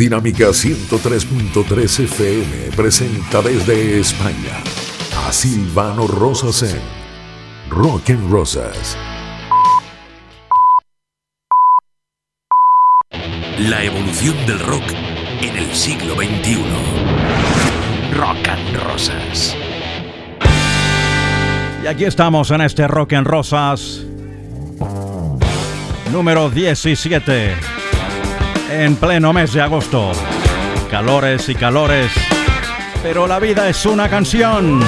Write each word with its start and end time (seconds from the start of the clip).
Dinámica 0.00 0.46
103.3 0.48 2.04
FM 2.04 2.70
presenta 2.74 3.42
desde 3.42 4.00
España 4.00 4.56
a 5.26 5.30
Silvano 5.30 6.06
Rosas 6.06 6.62
en 6.62 6.80
Rock 7.68 8.08
and 8.08 8.32
Rosas. 8.32 8.96
La 13.58 13.84
evolución 13.84 14.34
del 14.46 14.58
rock 14.60 14.90
en 15.42 15.58
el 15.58 15.70
siglo 15.74 16.14
XXI. 16.14 16.64
Rock 18.16 18.48
and 18.48 18.76
Rosas. 18.82 19.54
Y 21.84 21.86
aquí 21.86 22.06
estamos 22.06 22.50
en 22.50 22.62
este 22.62 22.88
Rock 22.88 23.12
and 23.12 23.26
Rosas 23.26 24.00
número 26.10 26.48
17 26.48 27.79
en 28.70 28.96
pleno 28.96 29.32
mes 29.32 29.52
de 29.52 29.60
agosto. 29.60 30.12
Calores 30.90 31.48
y 31.48 31.54
calores, 31.54 32.10
pero 33.02 33.26
la 33.26 33.38
vida 33.38 33.68
es 33.68 33.84
una 33.86 34.08
canción. 34.08 34.80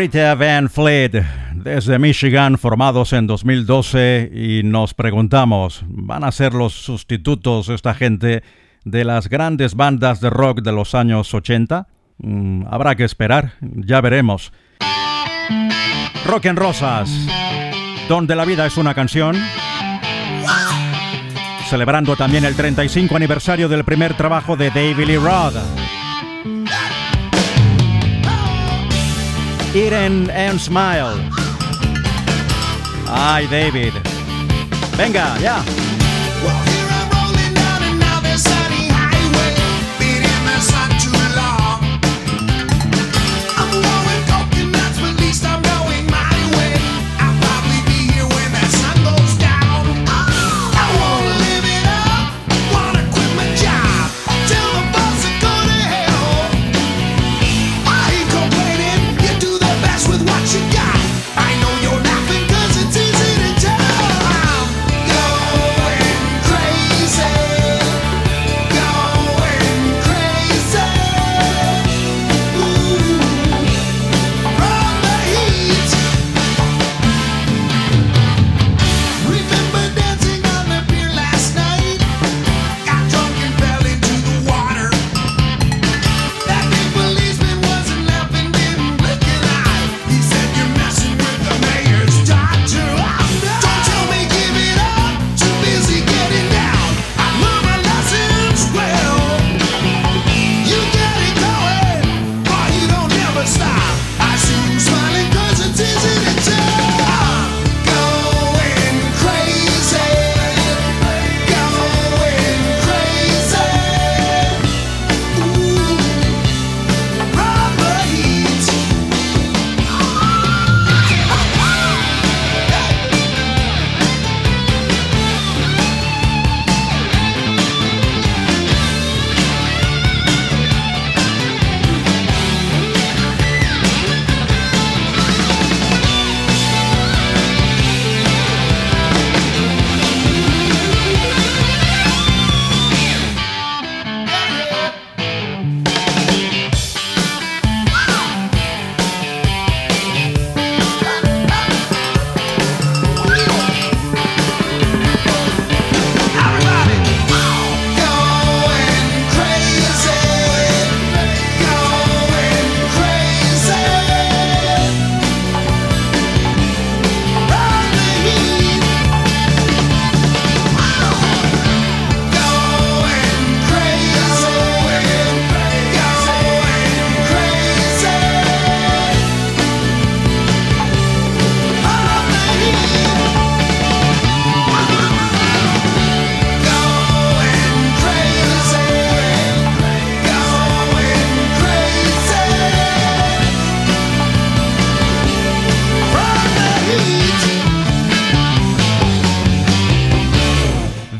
Greta 0.00 0.34
Van 0.34 0.70
Fleet 0.70 1.22
desde 1.52 1.98
Michigan, 1.98 2.56
formados 2.56 3.12
en 3.12 3.26
2012, 3.26 4.30
y 4.32 4.62
nos 4.62 4.94
preguntamos, 4.94 5.84
¿van 5.88 6.24
a 6.24 6.32
ser 6.32 6.54
los 6.54 6.72
sustitutos 6.72 7.68
esta 7.68 7.92
gente 7.92 8.42
de 8.86 9.04
las 9.04 9.28
grandes 9.28 9.74
bandas 9.74 10.22
de 10.22 10.30
rock 10.30 10.62
de 10.62 10.72
los 10.72 10.94
años 10.94 11.34
80? 11.34 11.86
Mm, 12.16 12.62
habrá 12.70 12.94
que 12.94 13.04
esperar, 13.04 13.52
ya 13.60 14.00
veremos. 14.00 14.54
Rock 16.24 16.46
en 16.46 16.56
Rosas, 16.56 17.10
donde 18.08 18.34
la 18.34 18.46
vida 18.46 18.64
es 18.64 18.78
una 18.78 18.94
canción. 18.94 19.36
Celebrando 21.68 22.16
también 22.16 22.46
el 22.46 22.56
35 22.56 23.16
aniversario 23.16 23.68
del 23.68 23.84
primer 23.84 24.14
trabajo 24.14 24.56
de 24.56 24.70
David 24.70 25.06
Lee 25.06 25.16
Roth. 25.16 25.99
Eat 29.72 29.92
and 29.92 30.60
Smile. 30.60 31.14
Ay, 33.06 33.46
David. 33.50 33.92
Venga, 34.98 35.38
ya. 35.40 35.62
I 35.62 35.89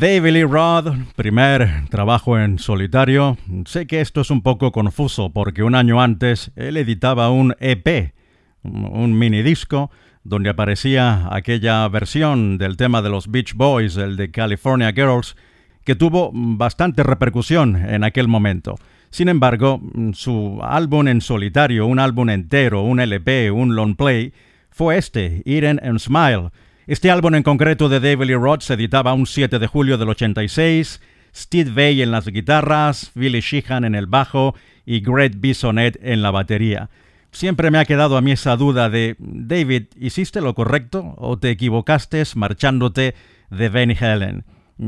David 0.00 0.32
Lee 0.32 0.44
Roth, 0.44 0.94
primer 1.14 1.84
trabajo 1.90 2.38
en 2.38 2.58
solitario. 2.58 3.36
Sé 3.66 3.86
que 3.86 4.00
esto 4.00 4.22
es 4.22 4.30
un 4.30 4.40
poco 4.40 4.72
confuso 4.72 5.28
porque 5.28 5.62
un 5.62 5.74
año 5.74 6.00
antes 6.00 6.52
él 6.56 6.78
editaba 6.78 7.28
un 7.28 7.54
EP, 7.60 8.14
un 8.62 9.18
mini 9.18 9.42
disco, 9.42 9.90
donde 10.24 10.48
aparecía 10.48 11.28
aquella 11.30 11.86
versión 11.88 12.56
del 12.56 12.78
tema 12.78 13.02
de 13.02 13.10
los 13.10 13.30
Beach 13.30 13.52
Boys, 13.52 13.98
el 13.98 14.16
de 14.16 14.30
California 14.30 14.90
Girls, 14.94 15.36
que 15.84 15.94
tuvo 15.94 16.30
bastante 16.32 17.02
repercusión 17.02 17.76
en 17.76 18.02
aquel 18.02 18.26
momento. 18.26 18.76
Sin 19.10 19.28
embargo, 19.28 19.82
su 20.14 20.60
álbum 20.62 21.08
en 21.08 21.20
solitario, 21.20 21.86
un 21.86 21.98
álbum 21.98 22.30
entero, 22.30 22.80
un 22.80 23.00
LP, 23.00 23.50
un 23.50 23.76
long 23.76 23.96
play, 23.96 24.32
fue 24.70 24.96
este, 24.96 25.42
Eden 25.44 25.78
and 25.84 25.98
Smile. 25.98 26.52
Este 26.86 27.10
álbum 27.10 27.34
en 27.34 27.42
concreto 27.42 27.88
de 27.88 28.00
David 28.00 28.26
Lee 28.26 28.34
Roth 28.34 28.62
se 28.62 28.74
editaba 28.74 29.12
un 29.12 29.26
7 29.26 29.58
de 29.58 29.66
julio 29.66 29.98
del 29.98 30.08
86, 30.08 31.00
Steve 31.34 31.70
Vai 31.70 32.02
en 32.02 32.10
las 32.10 32.26
guitarras, 32.26 33.12
Billy 33.14 33.40
Sheehan 33.40 33.84
en 33.84 33.94
el 33.94 34.06
bajo 34.06 34.54
y 34.86 35.00
Greg 35.00 35.36
Bisonet 35.36 35.98
en 36.02 36.22
la 36.22 36.30
batería. 36.30 36.88
Siempre 37.32 37.70
me 37.70 37.78
ha 37.78 37.84
quedado 37.84 38.16
a 38.16 38.22
mí 38.22 38.32
esa 38.32 38.56
duda 38.56 38.90
de, 38.90 39.14
David, 39.18 39.84
¿hiciste 39.96 40.40
lo 40.40 40.54
correcto 40.54 41.14
o 41.18 41.38
te 41.38 41.50
equivocaste 41.50 42.22
marchándote 42.34 43.14
de 43.50 43.68
Van 43.68 43.90
Helen? 43.90 44.44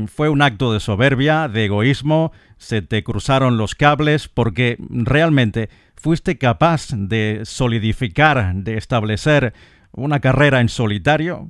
Fue 0.07 0.27
un 0.27 0.41
acto 0.41 0.73
de 0.73 0.79
soberbia, 0.79 1.47
de 1.47 1.65
egoísmo, 1.65 2.33
se 2.57 2.81
te 2.81 3.03
cruzaron 3.03 3.57
los 3.57 3.75
cables 3.75 4.27
porque 4.27 4.77
realmente 4.89 5.69
fuiste 5.95 6.39
capaz 6.39 6.87
de 6.91 7.41
solidificar, 7.43 8.55
de 8.55 8.77
establecer 8.77 9.53
una 9.93 10.19
carrera 10.19 10.59
en 10.59 10.69
solitario. 10.69 11.47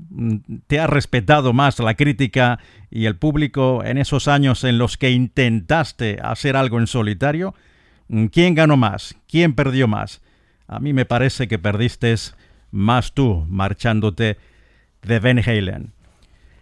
¿Te 0.68 0.80
ha 0.80 0.88
respetado 0.88 1.54
más 1.54 1.80
la 1.80 1.96
crítica 1.96 2.60
y 2.92 3.06
el 3.06 3.16
público 3.16 3.84
en 3.84 3.98
esos 3.98 4.28
años 4.28 4.64
en 4.64 4.78
los 4.78 4.98
que 4.98 5.12
intentaste 5.12 6.20
hacer 6.22 6.56
algo 6.56 6.80
en 6.80 6.88
solitario? 6.88 7.56
¿Quién 8.32 8.54
ganó 8.54 8.78
más? 8.78 9.16
¿Quién 9.28 9.54
perdió 9.54 9.88
más? 9.88 10.22
A 10.68 10.80
mí 10.80 10.94
me 10.94 11.06
parece 11.06 11.48
que 11.48 11.60
perdiste 11.60 12.14
más 12.72 13.14
tú 13.14 13.46
marchándote 13.48 14.38
de 15.02 15.20
Van 15.20 15.40
Halen. 15.40 15.94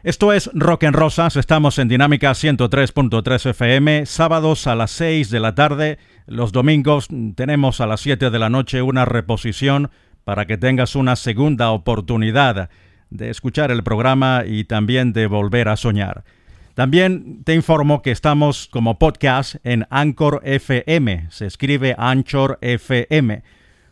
Esto 0.04 0.34
es 0.34 0.50
Rock 0.54 0.84
en 0.84 0.94
Rosas, 0.94 1.36
estamos 1.36 1.78
en 1.78 1.88
Dinámica 1.88 2.32
103.3 2.32 3.52
FM, 3.52 4.08
sábados 4.08 4.66
a 4.66 4.74
las 4.74 4.90
6 4.92 5.30
de 5.30 5.40
la 5.40 5.54
tarde, 5.54 6.00
los 6.26 6.52
domingos 6.52 7.08
tenemos 7.36 7.82
a 7.82 7.86
las 7.86 8.02
7 8.02 8.32
de 8.32 8.40
la 8.40 8.50
noche 8.50 8.82
una 8.82 9.06
reposición 9.06 9.92
para 10.24 10.46
que 10.46 10.58
tengas 10.58 10.96
una 10.96 11.16
segunda 11.16 11.72
oportunidad 11.72 12.70
de 13.10 13.30
escuchar 13.30 13.72
el 13.72 13.84
programa 13.84 14.44
y 14.46 14.64
también 14.64 15.14
de 15.14 15.28
volver 15.28 15.68
a 15.68 15.76
soñar. 15.76 16.24
También 16.74 17.44
te 17.44 17.54
informo 17.54 18.02
que 18.02 18.12
estamos 18.12 18.68
como 18.72 18.98
podcast 18.98 19.56
en 19.64 19.86
Anchor 19.90 20.42
FM, 20.46 21.28
se 21.30 21.46
escribe 21.46 21.96
Anchor 21.98 22.58
FM, 22.62 23.44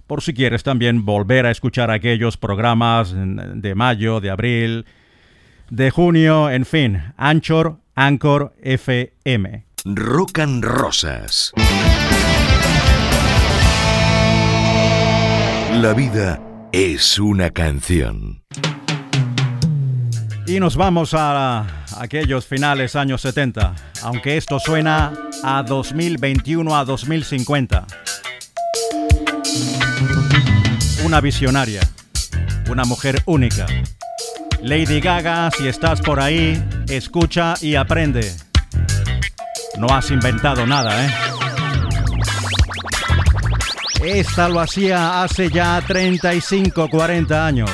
por 0.07 0.23
si 0.23 0.33
quieres 0.33 0.63
también 0.63 1.05
volver 1.05 1.45
a 1.45 1.51
escuchar 1.51 1.91
aquellos 1.91 2.37
programas 2.37 3.13
de 3.13 3.75
mayo, 3.75 4.21
de 4.21 4.29
abril, 4.31 4.85
de 5.69 5.91
junio, 5.91 6.49
en 6.49 6.65
fin, 6.65 7.03
Anchor, 7.17 7.77
Anchor 7.95 8.53
FM. 8.61 9.65
Rock 9.85 10.39
and 10.39 10.63
Rosas. 10.63 11.53
La 15.81 15.93
vida 15.93 16.41
es 16.73 17.17
una 17.19 17.51
canción. 17.51 18.43
Y 20.45 20.59
nos 20.59 20.75
vamos 20.75 21.13
a 21.13 21.85
aquellos 21.97 22.45
finales 22.45 22.97
años 22.97 23.21
70, 23.21 23.75
aunque 24.03 24.35
esto 24.35 24.59
suena 24.59 25.13
a 25.41 25.63
2021 25.63 26.75
a 26.75 26.83
2050. 26.83 27.87
Una 31.05 31.21
visionaria, 31.21 31.79
una 32.69 32.83
mujer 32.83 33.21
única 33.25 33.65
Lady 34.61 34.99
Gaga, 34.99 35.49
si 35.51 35.69
estás 35.69 36.01
por 36.01 36.19
ahí, 36.19 36.61
escucha 36.89 37.53
y 37.61 37.75
aprende. 37.75 38.29
No 39.77 39.87
has 39.95 40.11
inventado 40.11 40.67
nada, 40.67 41.05
¿eh? 41.05 41.28
Esta 44.03 44.47
lo 44.47 44.61
hacía 44.61 45.23
hace 45.23 45.49
ya 45.49 45.81
35, 45.85 46.89
40 46.89 47.45
años. 47.45 47.69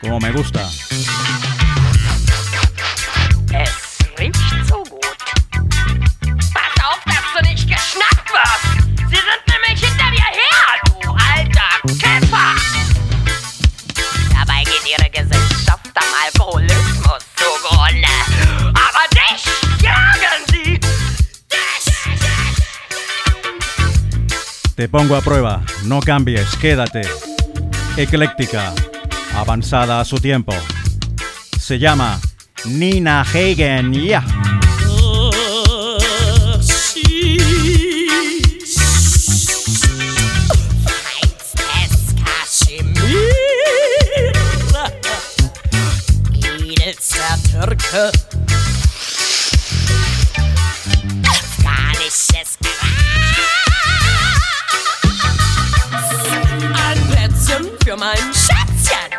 Como 0.00 0.18
me 0.18 0.32
gusta. 0.32 0.68
pongo 24.92 25.16
a 25.16 25.22
prueba, 25.22 25.64
no 25.84 26.00
cambies, 26.00 26.54
quédate. 26.60 27.00
Ecléctica, 27.96 28.74
avanzada 29.34 30.00
a 30.00 30.04
su 30.04 30.18
tiempo. 30.18 30.52
Se 31.58 31.78
llama 31.78 32.20
Nina 32.66 33.22
Hagen, 33.22 33.94
yeah. 33.94 34.24
mein 58.02 58.34
Schätzchen. 58.34 59.12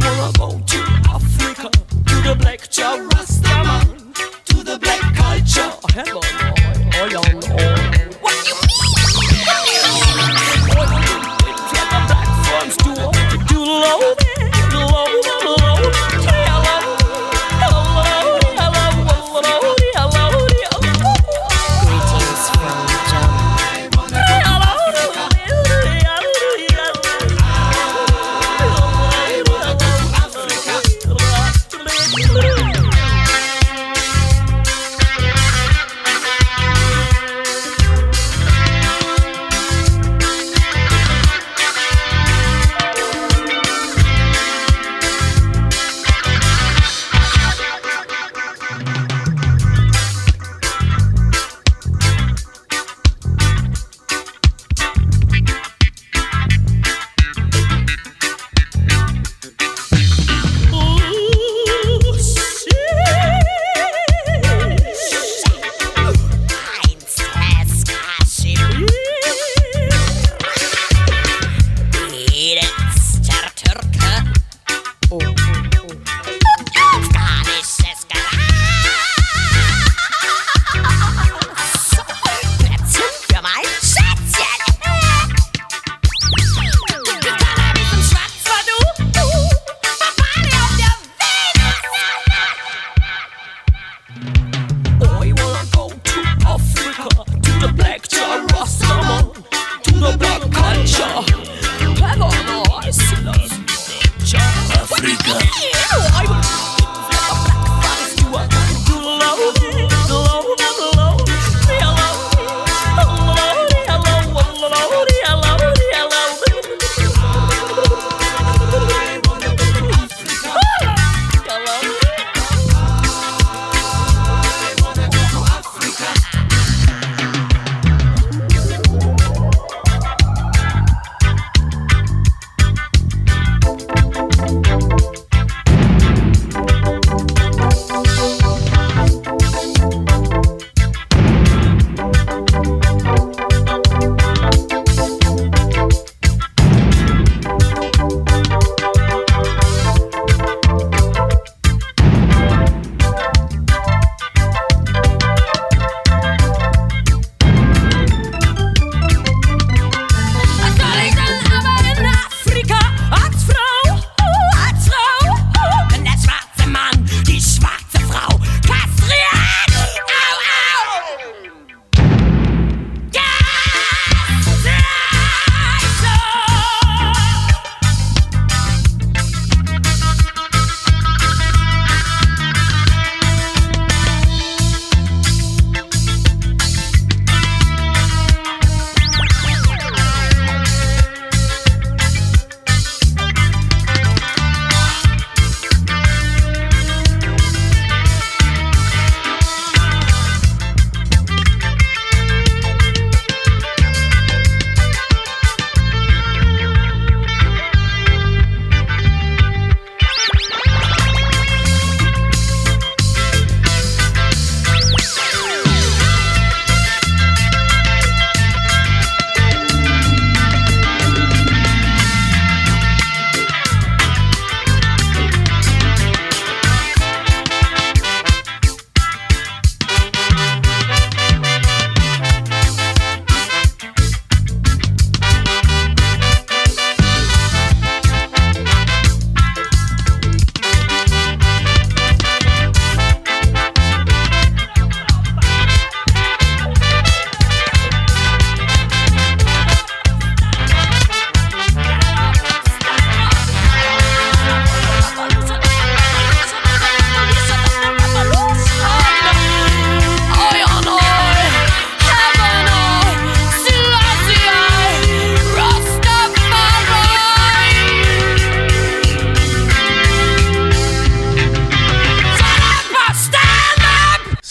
Wanna 0.00 0.32
go 0.36 0.60
to 0.66 0.78
Africa, 1.14 1.70
to 2.06 2.14
the 2.22 2.34
black 2.40 2.68
jar 2.70 3.11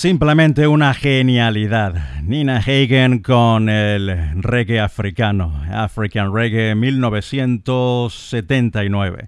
Simplemente 0.01 0.65
una 0.65 0.95
genialidad. 0.95 2.23
Nina 2.23 2.57
Hagen 2.57 3.19
con 3.19 3.69
el 3.69 4.41
reggae 4.41 4.79
africano, 4.79 5.61
African 5.71 6.33
Reggae 6.33 6.73
1979. 6.73 9.27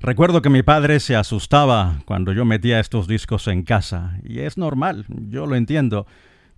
Recuerdo 0.00 0.40
que 0.40 0.48
mi 0.48 0.62
padre 0.62 1.00
se 1.00 1.14
asustaba 1.14 1.98
cuando 2.06 2.32
yo 2.32 2.46
metía 2.46 2.80
estos 2.80 3.06
discos 3.06 3.48
en 3.48 3.64
casa, 3.64 4.18
y 4.24 4.38
es 4.38 4.56
normal, 4.56 5.04
yo 5.28 5.44
lo 5.44 5.56
entiendo. 5.56 6.06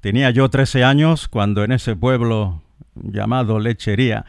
Tenía 0.01 0.31
yo 0.31 0.49
13 0.49 0.85
años 0.85 1.27
cuando 1.27 1.65
en 1.65 1.73
ese 1.73 1.97
pueblo 1.97 2.63
llamado 2.95 3.59
Lechería, 3.59 4.27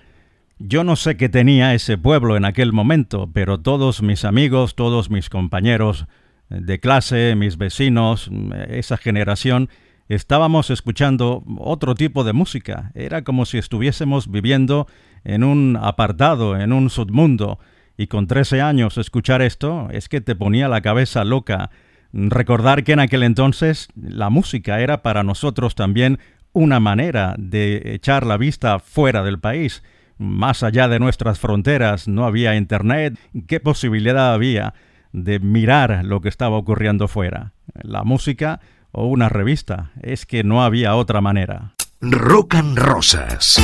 yo 0.58 0.84
no 0.84 0.96
sé 0.96 1.16
qué 1.16 1.30
tenía 1.30 1.76
ese 1.76 1.96
pueblo 1.96 2.38
en 2.38 2.46
aquel 2.46 2.74
momento, 2.74 3.30
pero 3.32 3.60
todos 3.60 4.02
mis 4.02 4.26
amigos, 4.26 4.74
todos 4.74 5.12
mis 5.12 5.30
compañeros, 5.30 6.08
de 6.52 6.80
clase, 6.80 7.36
mis 7.36 7.58
vecinos, 7.58 8.30
esa 8.68 8.98
generación, 8.98 9.70
estábamos 10.10 10.70
escuchando 10.70 11.44
otro 11.58 11.96
tipo 11.96 12.24
de 12.24 12.34
música. 12.34 12.92
Era 12.94 13.24
como 13.24 13.46
si 13.46 13.58
estuviésemos 13.58 14.30
viviendo 14.30 14.88
en 15.24 15.44
un 15.44 15.78
apartado, 15.82 16.60
en 16.60 16.74
un 16.74 16.90
submundo. 16.90 17.60
Y 17.98 18.08
con 18.08 18.28
13 18.28 18.62
años 18.62 18.98
escuchar 18.98 19.42
esto 19.42 19.88
es 19.92 20.10
que 20.10 20.22
te 20.22 20.36
ponía 20.36 20.68
la 20.68 20.82
cabeza 20.82 21.24
loca. 21.24 21.70
Recordar 22.14 22.84
que 22.84 22.94
en 22.94 23.00
aquel 23.00 23.24
entonces 23.24 23.88
la 23.96 24.30
música 24.30 24.82
era 24.82 25.02
para 25.02 25.24
nosotros 25.24 25.76
también 25.76 26.20
una 26.52 26.80
manera 26.82 27.36
de 27.38 27.94
echar 27.94 28.26
la 28.26 28.38
vista 28.38 28.80
fuera 28.80 29.24
del 29.24 29.40
país. 29.40 29.84
Más 30.18 30.64
allá 30.64 30.88
de 30.88 31.00
nuestras 31.00 31.40
fronteras 31.40 32.08
no 32.08 32.26
había 32.26 32.56
internet. 32.56 33.18
¿Qué 33.48 33.60
posibilidad 33.60 34.34
había? 34.34 34.74
De 35.14 35.40
mirar 35.40 36.04
lo 36.04 36.22
que 36.22 36.30
estaba 36.30 36.58
ocurriendo 36.58 37.08
fuera. 37.08 37.54
La 37.82 38.04
música 38.04 38.60
o 38.92 39.06
una 39.08 39.30
revista. 39.30 39.92
Es 40.02 40.26
que 40.26 40.44
no 40.44 40.64
había 40.64 40.96
otra 40.96 41.22
manera. 41.22 41.74
Rock 42.02 42.56
and 42.56 42.78
Rosas. 42.78 43.60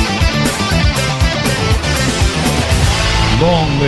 Long 3.40 3.80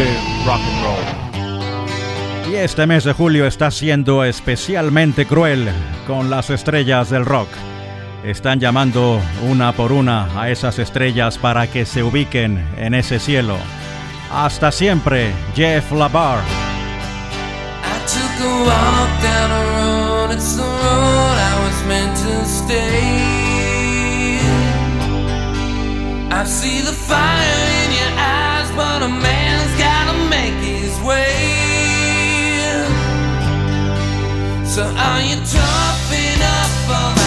rock 0.46 0.60
and 0.60 0.84
roll. 0.84 2.52
Y 2.52 2.56
este 2.56 2.86
mes 2.86 3.04
de 3.04 3.12
julio 3.12 3.46
está 3.46 3.70
siendo 3.70 4.24
especialmente 4.24 5.26
cruel 5.26 5.68
con 6.06 6.30
las 6.30 6.50
estrellas 6.50 7.10
del 7.10 7.24
rock. 7.24 7.48
Están 8.24 8.60
llamando 8.60 9.20
una 9.48 9.72
por 9.72 9.92
una 9.92 10.26
a 10.40 10.50
esas 10.50 10.78
estrellas 10.78 11.38
para 11.38 11.68
que 11.68 11.86
se 11.86 12.02
ubiquen 12.02 12.62
en 12.76 12.94
ese 12.94 13.18
cielo. 13.18 13.56
Hasta 14.32 14.72
siempre, 14.72 15.32
Jeff 15.54 15.90
Labar. 15.92 16.69
A 18.40 18.52
walk 18.68 19.10
down 19.22 19.50
a 19.50 19.62
road, 19.76 20.30
it's 20.36 20.54
the 20.54 20.62
road 20.62 21.36
I 21.50 21.54
was 21.64 21.78
meant 21.90 22.16
to 22.24 22.44
stay. 22.44 24.40
I 26.30 26.44
see 26.44 26.80
the 26.80 26.92
fire 26.92 27.64
in 27.82 27.90
your 28.00 28.12
eyes, 28.16 28.70
but 28.80 29.02
a 29.02 29.08
man's 29.08 29.72
gotta 29.78 30.16
make 30.36 30.58
his 30.64 30.94
way. 31.00 31.34
So 34.64 34.82
are 34.84 35.22
you 35.22 35.36
tough 35.44 36.12
enough 36.12 37.19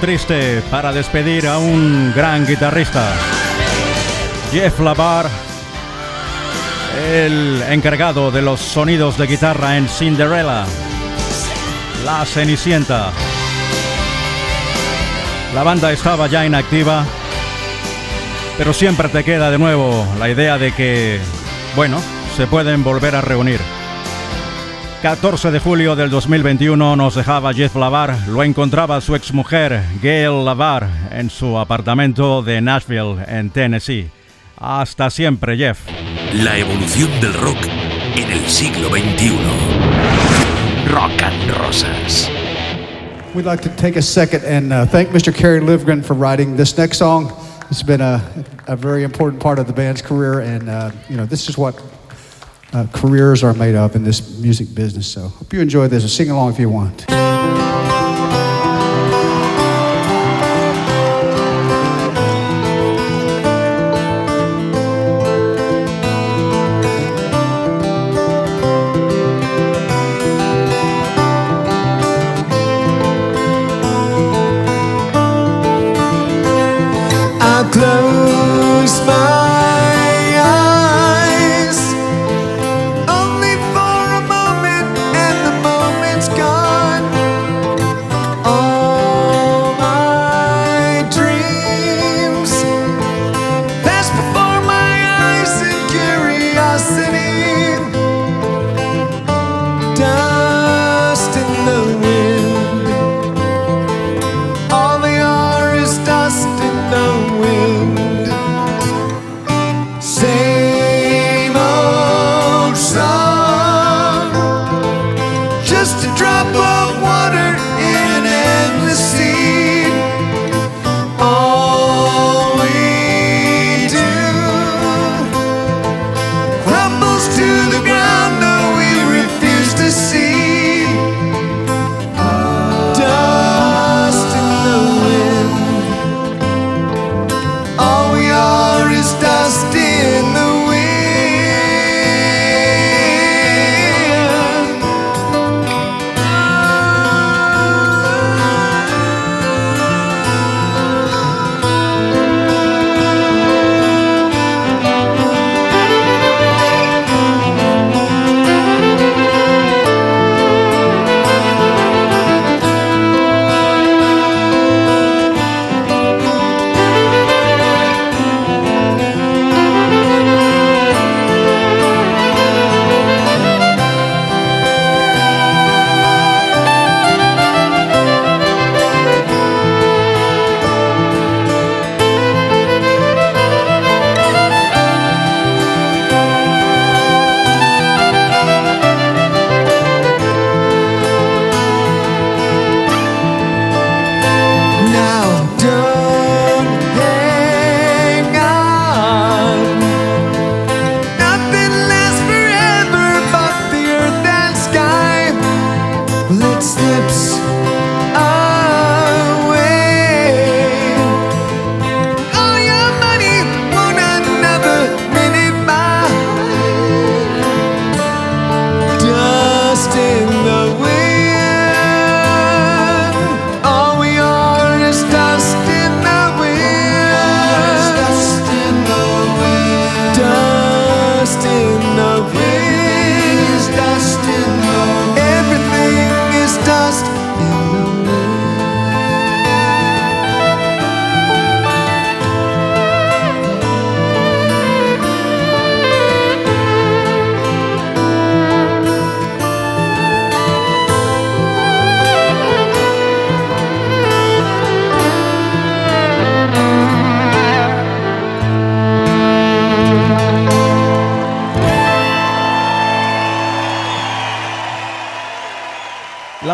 triste 0.00 0.60
para 0.72 0.92
despedir 0.92 1.46
a 1.46 1.58
un 1.58 2.12
gran 2.12 2.44
guitarrista. 2.44 3.12
Jeff 4.50 4.80
Lavar, 4.80 5.30
el 7.12 7.62
encargado 7.68 8.32
de 8.32 8.42
los 8.42 8.58
sonidos 8.58 9.16
de 9.16 9.28
guitarra 9.28 9.76
en 9.76 9.88
Cinderella, 9.88 10.64
La 12.04 12.26
Cenicienta. 12.26 13.12
La 15.54 15.62
banda 15.62 15.92
estaba 15.92 16.26
ya 16.26 16.44
inactiva, 16.44 17.04
pero 18.56 18.72
siempre 18.72 19.08
te 19.08 19.22
queda 19.22 19.48
de 19.48 19.58
nuevo 19.58 20.04
la 20.18 20.28
idea 20.28 20.58
de 20.58 20.72
que, 20.72 21.20
bueno, 21.76 22.02
se 22.36 22.48
pueden 22.48 22.82
volver 22.82 23.14
a 23.14 23.20
reunir. 23.20 23.60
14 25.02 25.52
de 25.52 25.60
julio 25.60 25.94
del 25.94 26.10
2021 26.10 26.96
nos 26.96 27.14
dejaba 27.14 27.54
Jeff 27.54 27.76
Lavar, 27.76 28.16
lo 28.26 28.42
encontraba 28.42 29.00
su 29.00 29.14
exmujer 29.14 29.80
Gail 30.02 30.44
Lavar 30.44 30.88
en 31.12 31.30
su 31.30 31.56
apartamento 31.56 32.42
de 32.42 32.60
Nashville, 32.60 33.24
en 33.28 33.50
Tennessee. 33.50 34.10
Hasta 34.56 35.08
siempre, 35.10 35.56
Jeff. 35.56 35.78
La 36.32 36.58
evolución 36.58 37.08
del 37.20 37.32
rock 37.34 37.58
en 38.16 38.28
el 38.28 38.44
siglo 38.48 38.88
XXI. 38.88 39.38
Rock 40.90 41.22
and 41.22 41.56
Rosas. 41.58 42.28
We'd 43.34 43.46
like 43.46 43.62
to 43.62 43.70
take 43.76 43.96
a 43.96 44.02
second 44.02 44.44
and 44.44 44.72
uh, 44.72 44.84
thank 44.84 45.10
Mr. 45.10 45.32
Kerry 45.32 45.60
Livgren 45.60 46.02
for 46.02 46.14
writing 46.14 46.56
this 46.56 46.76
next 46.76 46.98
song. 46.98 47.32
It's 47.70 47.84
been 47.84 48.00
a, 48.00 48.20
a 48.66 48.74
very 48.74 49.04
important 49.04 49.40
part 49.40 49.60
of 49.60 49.68
the 49.68 49.72
band's 49.72 50.02
career, 50.02 50.40
and 50.40 50.68
uh, 50.68 50.90
you 51.08 51.16
know 51.16 51.26
this 51.26 51.48
is 51.48 51.56
what 51.56 51.76
uh, 52.72 52.86
careers 52.92 53.42
are 53.42 53.54
made 53.54 53.74
of 53.74 53.96
in 53.96 54.04
this 54.04 54.38
music 54.38 54.74
business. 54.74 55.06
So 55.06 55.28
hope 55.28 55.52
you 55.52 55.60
enjoy 55.60 55.88
this 55.88 56.12
sing 56.14 56.30
along 56.30 56.52
if 56.52 56.58
you 56.58 56.68
want. 56.68 57.04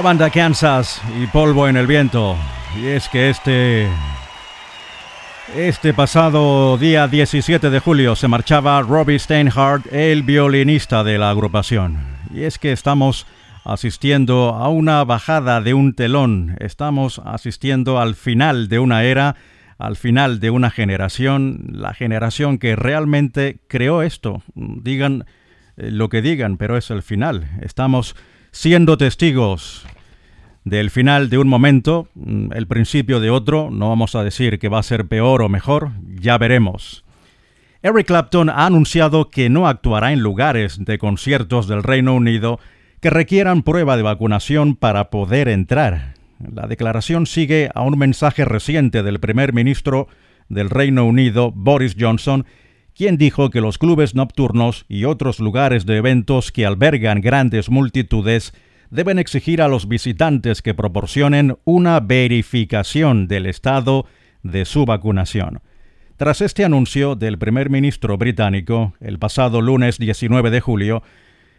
Banda 0.05 0.29
Kansas 0.29 1.01
y 1.19 1.27
Polvo 1.29 1.67
en 1.67 1.79
el 1.79 1.87
Viento. 1.87 2.37
Y 2.79 2.88
es 2.88 3.09
que 3.09 3.31
este. 3.31 3.88
Este 5.57 5.95
pasado 5.95 6.77
día 6.77 7.09
17 7.09 7.71
de 7.71 7.79
julio 7.81 8.14
se 8.14 8.29
marchaba 8.29 8.83
Robbie 8.83 9.19
Steinhardt, 9.19 9.90
el 9.93 10.23
violinista 10.23 11.05
de 11.05 11.17
la 11.17 11.31
agrupación. 11.31 12.01
Y 12.35 12.43
es 12.43 12.59
que 12.59 12.73
estamos 12.73 13.27
asistiendo 13.64 14.51
a 14.51 14.69
una 14.69 15.03
bajada 15.05 15.62
de 15.62 15.73
un 15.73 15.95
telón, 15.95 16.57
estamos 16.61 17.23
asistiendo 17.25 17.99
al 17.99 18.14
final 18.14 18.69
de 18.69 18.79
una 18.81 19.05
era, 19.05 19.37
al 19.79 19.97
final 19.97 20.38
de 20.38 20.51
una 20.51 20.71
generación, 20.71 21.64
la 21.73 21.95
generación 21.95 22.59
que 22.59 22.77
realmente 22.77 23.61
creó 23.69 24.03
esto. 24.03 24.43
Digan 24.55 25.25
eh, 25.79 25.90
lo 25.90 26.11
que 26.11 26.21
digan, 26.21 26.59
pero 26.59 26.77
es 26.77 26.90
el 26.90 27.03
final. 27.03 27.49
Estamos 27.62 28.17
siendo 28.55 28.97
testigos 28.97 29.85
del 30.62 30.90
final 30.90 31.29
de 31.29 31.38
un 31.38 31.49
momento, 31.49 32.09
mm, 32.14 32.53
el 32.55 32.69
principio 32.69 33.19
de 33.19 33.29
otro, 33.29 33.69
no 33.73 33.88
vamos 33.88 34.14
a 34.14 34.23
decir 34.23 34.61
que 34.61 34.69
va 34.69 34.79
a 34.79 34.85
ser 34.85 35.09
peor 35.09 35.43
o 35.43 35.49
mejor, 35.49 35.90
ya 36.07 36.38
veremos. 36.38 37.05
Eric 37.83 38.07
Clapton 38.07 38.49
ha 38.49 38.64
anunciado 38.64 39.29
que 39.29 39.51
no 39.51 39.67
actuará 39.67 40.12
en 40.12 40.21
lugares 40.21 40.83
de 40.83 40.99
conciertos 40.99 41.67
del 41.67 41.83
Reino 41.83 42.14
Unido 42.14 42.61
que 43.01 43.11
requieran 43.11 43.64
prueba 43.64 43.97
de 43.97 44.05
vacunación 44.05 44.77
para 44.77 45.11
poder 45.11 45.49
entrar. 45.49 46.14
La 46.38 46.69
declaración 46.69 47.27
sigue 47.27 47.71
a 47.75 47.83
un 47.83 47.99
mensaje 47.99 48.45
reciente 48.45 49.03
del 49.03 49.19
primer 49.19 49.53
ministro 49.53 50.07
del 50.49 50.71
Reino 50.71 51.05
Unido, 51.05 51.51
Boris 51.51 51.97
Johnson, 51.99 52.47
quien 52.96 53.16
dijo 53.16 53.50
que 53.50 53.61
los 53.61 53.78
clubes 53.78 54.14
nocturnos 54.14 54.85
y 54.88 55.04
otros 55.04 55.40
lugares 55.40 55.85
de 55.87 55.96
eventos 55.96 56.52
que 56.52 56.64
albergan 56.64 57.20
grandes 57.20 57.68
multitudes 57.68 58.52
deben 58.90 59.18
exigir 59.18 59.61
a 59.61 59.68
los 59.68 59.88
visitantes 59.88 60.62
que 60.62 60.74
proporcionen 60.74 61.59
una 61.64 61.98
verificación 62.00 63.26
del 63.26 63.46
estado 63.46 64.07
de 64.42 64.64
su 64.64 64.85
vacunación. 64.85 65.61
Tras 66.16 66.40
este 66.40 66.64
anuncio 66.64 67.16
del 67.16 67.38
primer 67.38 67.70
ministro 67.70 68.16
británico, 68.16 68.94
el 69.00 69.18
pasado 69.18 69.61
lunes 69.61 69.98
19 69.98 70.50
de 70.50 70.61
julio, 70.61 71.02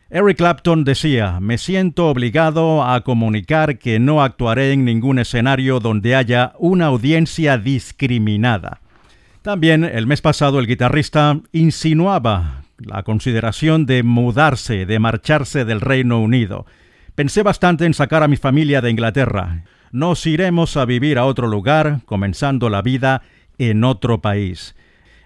Eric 0.09 0.37
Clapton 0.37 0.85
decía, 0.85 1.39
me 1.41 1.57
siento 1.57 2.07
obligado 2.07 2.83
a 2.83 3.01
comunicar 3.01 3.77
que 3.77 3.99
no 3.99 4.23
actuaré 4.23 4.71
en 4.71 4.85
ningún 4.85 5.19
escenario 5.19 5.81
donde 5.81 6.15
haya 6.15 6.53
una 6.57 6.85
audiencia 6.85 7.57
discriminada. 7.57 8.79
También 9.45 9.83
el 9.83 10.07
mes 10.07 10.23
pasado 10.23 10.57
el 10.57 10.65
guitarrista 10.65 11.39
insinuaba 11.51 12.63
la 12.79 13.03
consideración 13.03 13.85
de 13.85 14.01
mudarse, 14.01 14.87
de 14.87 14.97
marcharse 14.97 15.65
del 15.65 15.81
Reino 15.81 16.19
Unido. 16.19 16.65
Pensé 17.13 17.43
bastante 17.43 17.85
en 17.85 17.93
sacar 17.93 18.23
a 18.23 18.27
mi 18.27 18.37
familia 18.37 18.81
de 18.81 18.89
Inglaterra. 18.89 19.65
Nos 19.91 20.25
iremos 20.25 20.77
a 20.77 20.85
vivir 20.85 21.19
a 21.19 21.25
otro 21.25 21.45
lugar, 21.45 21.99
comenzando 22.05 22.71
la 22.71 22.81
vida 22.81 23.21
en 23.59 23.83
otro 23.83 24.19
país. 24.19 24.75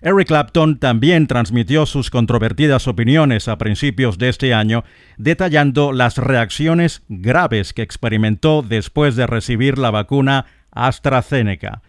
Eric 0.01 0.27
Clapton 0.27 0.79
también 0.79 1.25
transmitió 1.25 1.85
sus 1.85 2.09
controvertidas 2.09 2.89
opiniones 2.89 3.47
a 3.47 3.57
principios 3.57 4.17
de 4.17 4.27
este 4.27 4.53
año, 4.53 4.83
detallando 5.15 5.93
las 5.93 6.17
reacciones 6.17 7.03
graves 7.07 7.71
que 7.71 7.83
experimentó 7.83 8.63
después 8.63 9.15
de 9.15 9.27
recibir 9.27 9.77
la 9.77 9.91
vacuna 9.91 10.45
AstraZeneca. 10.71 11.83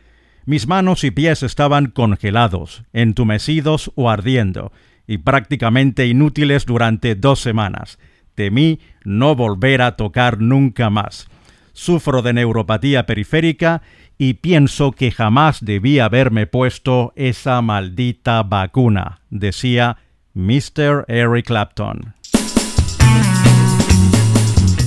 Mis 0.50 0.66
manos 0.66 1.04
y 1.04 1.12
pies 1.12 1.44
estaban 1.44 1.92
congelados, 1.92 2.82
entumecidos 2.92 3.92
o 3.94 4.10
ardiendo, 4.10 4.72
y 5.06 5.18
prácticamente 5.18 6.08
inútiles 6.08 6.66
durante 6.66 7.14
dos 7.14 7.38
semanas 7.38 8.00
temí 8.34 8.80
no 9.04 9.36
volver 9.36 9.80
a 9.80 9.94
tocar 9.94 10.40
nunca 10.40 10.90
más. 10.90 11.28
Sufro 11.72 12.20
de 12.22 12.32
neuropatía 12.32 13.06
periférica 13.06 13.82
y 14.18 14.34
pienso 14.34 14.90
que 14.90 15.12
jamás 15.12 15.64
debí 15.64 16.00
haberme 16.00 16.48
puesto 16.48 17.12
esa 17.14 17.62
maldita 17.62 18.42
vacuna, 18.42 19.20
decía 19.30 19.98
Mr. 20.34 21.04
Eric 21.06 21.46
Clapton. 21.46 22.14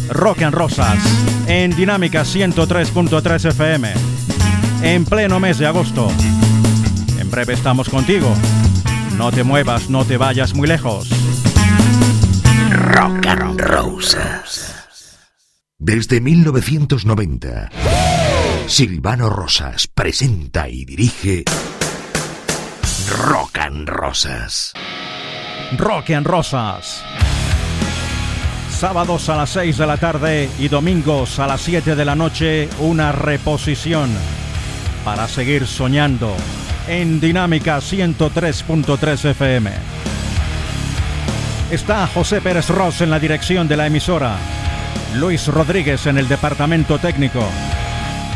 Rock 0.10 0.42
and 0.42 0.56
Rosas, 0.56 1.48
en 1.48 1.74
Dinámica 1.74 2.24
103.3 2.24 3.46
FM, 3.46 3.94
en 4.84 5.06
pleno 5.06 5.40
mes 5.40 5.58
de 5.58 5.66
agosto. 5.66 6.10
En 7.18 7.32
breve 7.32 7.54
estamos 7.54 7.90
contigo. 7.90 8.34
No 9.18 9.32
te 9.32 9.44
muevas, 9.44 9.90
no 9.90 10.06
te 10.06 10.18
vayas 10.18 10.54
muy 10.54 10.68
lejos. 10.68 11.10
Rock 12.70 13.26
and 13.28 13.60
Rosas. 13.60 15.20
Desde 15.80 16.22
1990, 16.22 17.70
Silvano 18.68 19.30
Rosas 19.30 19.88
presenta 19.88 20.70
y 20.70 20.86
dirige 20.86 21.44
Rock 23.28 23.60
and 23.60 23.88
Rosas. 23.90 24.74
Rock 25.78 26.12
and 26.12 26.28
Rosas. 26.28 27.04
Sábados 28.70 29.30
a 29.30 29.38
las 29.38 29.50
6 29.52 29.78
de 29.78 29.88
la 29.88 29.98
tarde 29.98 30.50
y 30.60 30.68
domingos 30.68 31.40
a 31.40 31.48
las 31.48 31.62
7 31.62 31.96
de 31.96 32.06
la 32.06 32.16
noche, 32.16 32.70
una 32.80 33.12
reposición 33.12 34.10
para 35.04 35.28
seguir 35.28 35.68
soñando 35.68 36.36
en 36.88 37.20
Dinámica 37.20 37.78
103.3 37.78 39.30
FM. 39.32 39.72
Está 41.72 42.08
José 42.08 42.42
Pérez 42.42 42.70
Ross 42.70 43.02
en 43.02 43.10
la 43.10 43.20
dirección 43.20 43.68
de 43.68 43.78
la 43.78 43.88
emisora, 43.88 44.38
Luis 45.16 45.48
Rodríguez 45.48 46.06
en 46.08 46.18
el 46.18 46.28
departamento 46.28 47.00
técnico 47.00 47.44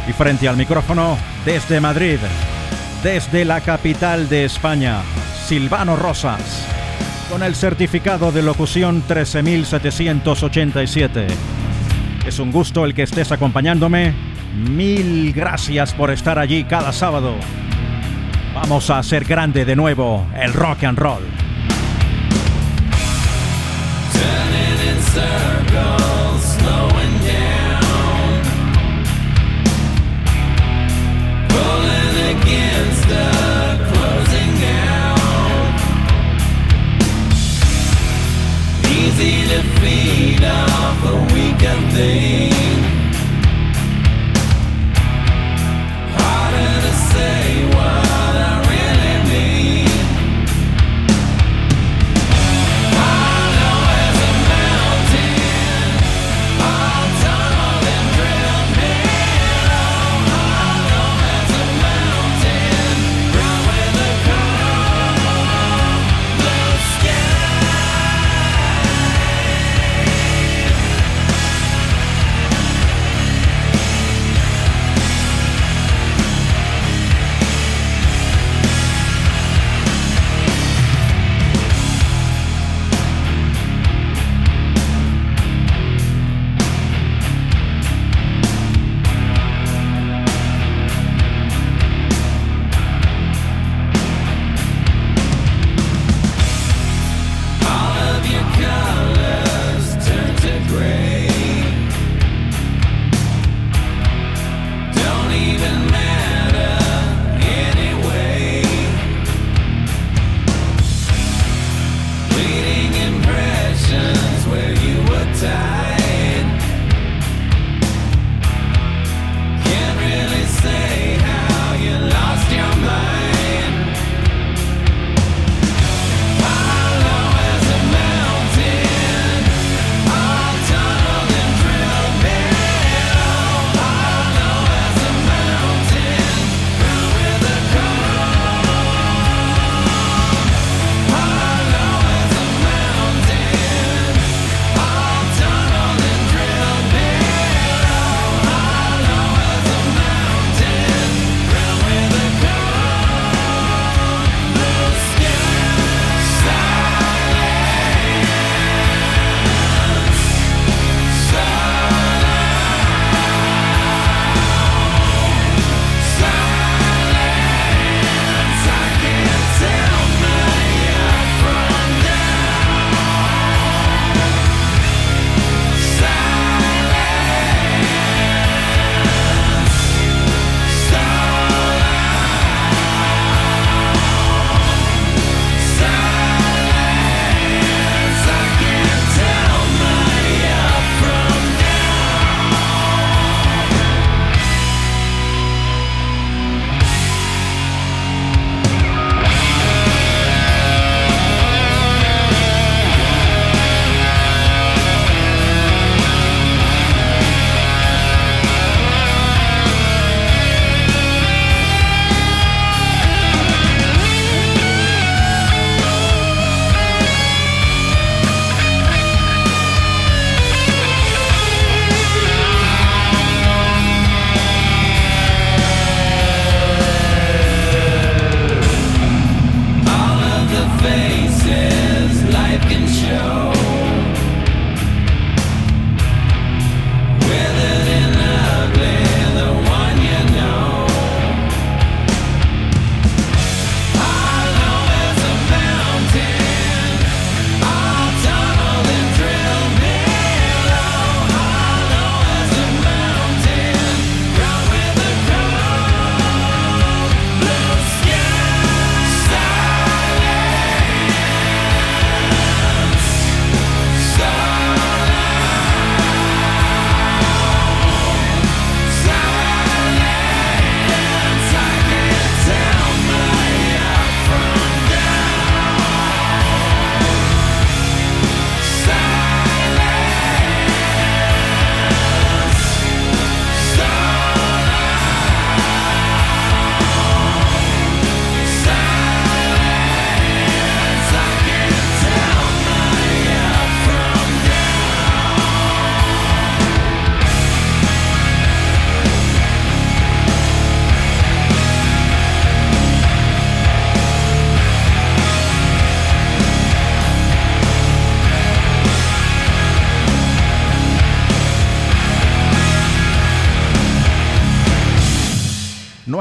y 0.08 0.14
frente 0.14 0.48
al 0.48 0.58
micrófono 0.58 1.18
desde 1.46 1.80
Madrid, 1.80 2.18
desde 3.04 3.46
la 3.46 3.62
capital 3.62 4.30
de 4.30 4.46
España, 4.46 5.02
Silvano 5.46 5.96
Rosas, 5.96 6.66
con 7.30 7.44
el 7.44 7.56
certificado 7.56 8.32
de 8.32 8.42
locución 8.42 9.04
13787. 9.08 11.28
Es 12.26 12.40
un 12.40 12.52
gusto 12.52 12.86
el 12.86 12.94
que 12.94 13.04
estés 13.04 13.32
acompañándome. 13.32 14.37
Mil 14.56 15.34
gracias 15.34 15.94
por 15.94 16.12
estar 16.12 16.40
allí 16.40 16.64
cada 16.64 16.92
sábado. 16.92 17.36
Vamos 18.54 18.90
a 18.90 19.00
hacer 19.00 19.26
grande 19.26 19.66
de 19.66 19.76
nuevo 19.76 20.26
el 20.36 20.54
rock 20.54 20.84
and 20.84 20.98
roll. 20.98 21.24
Easy. 41.98 42.87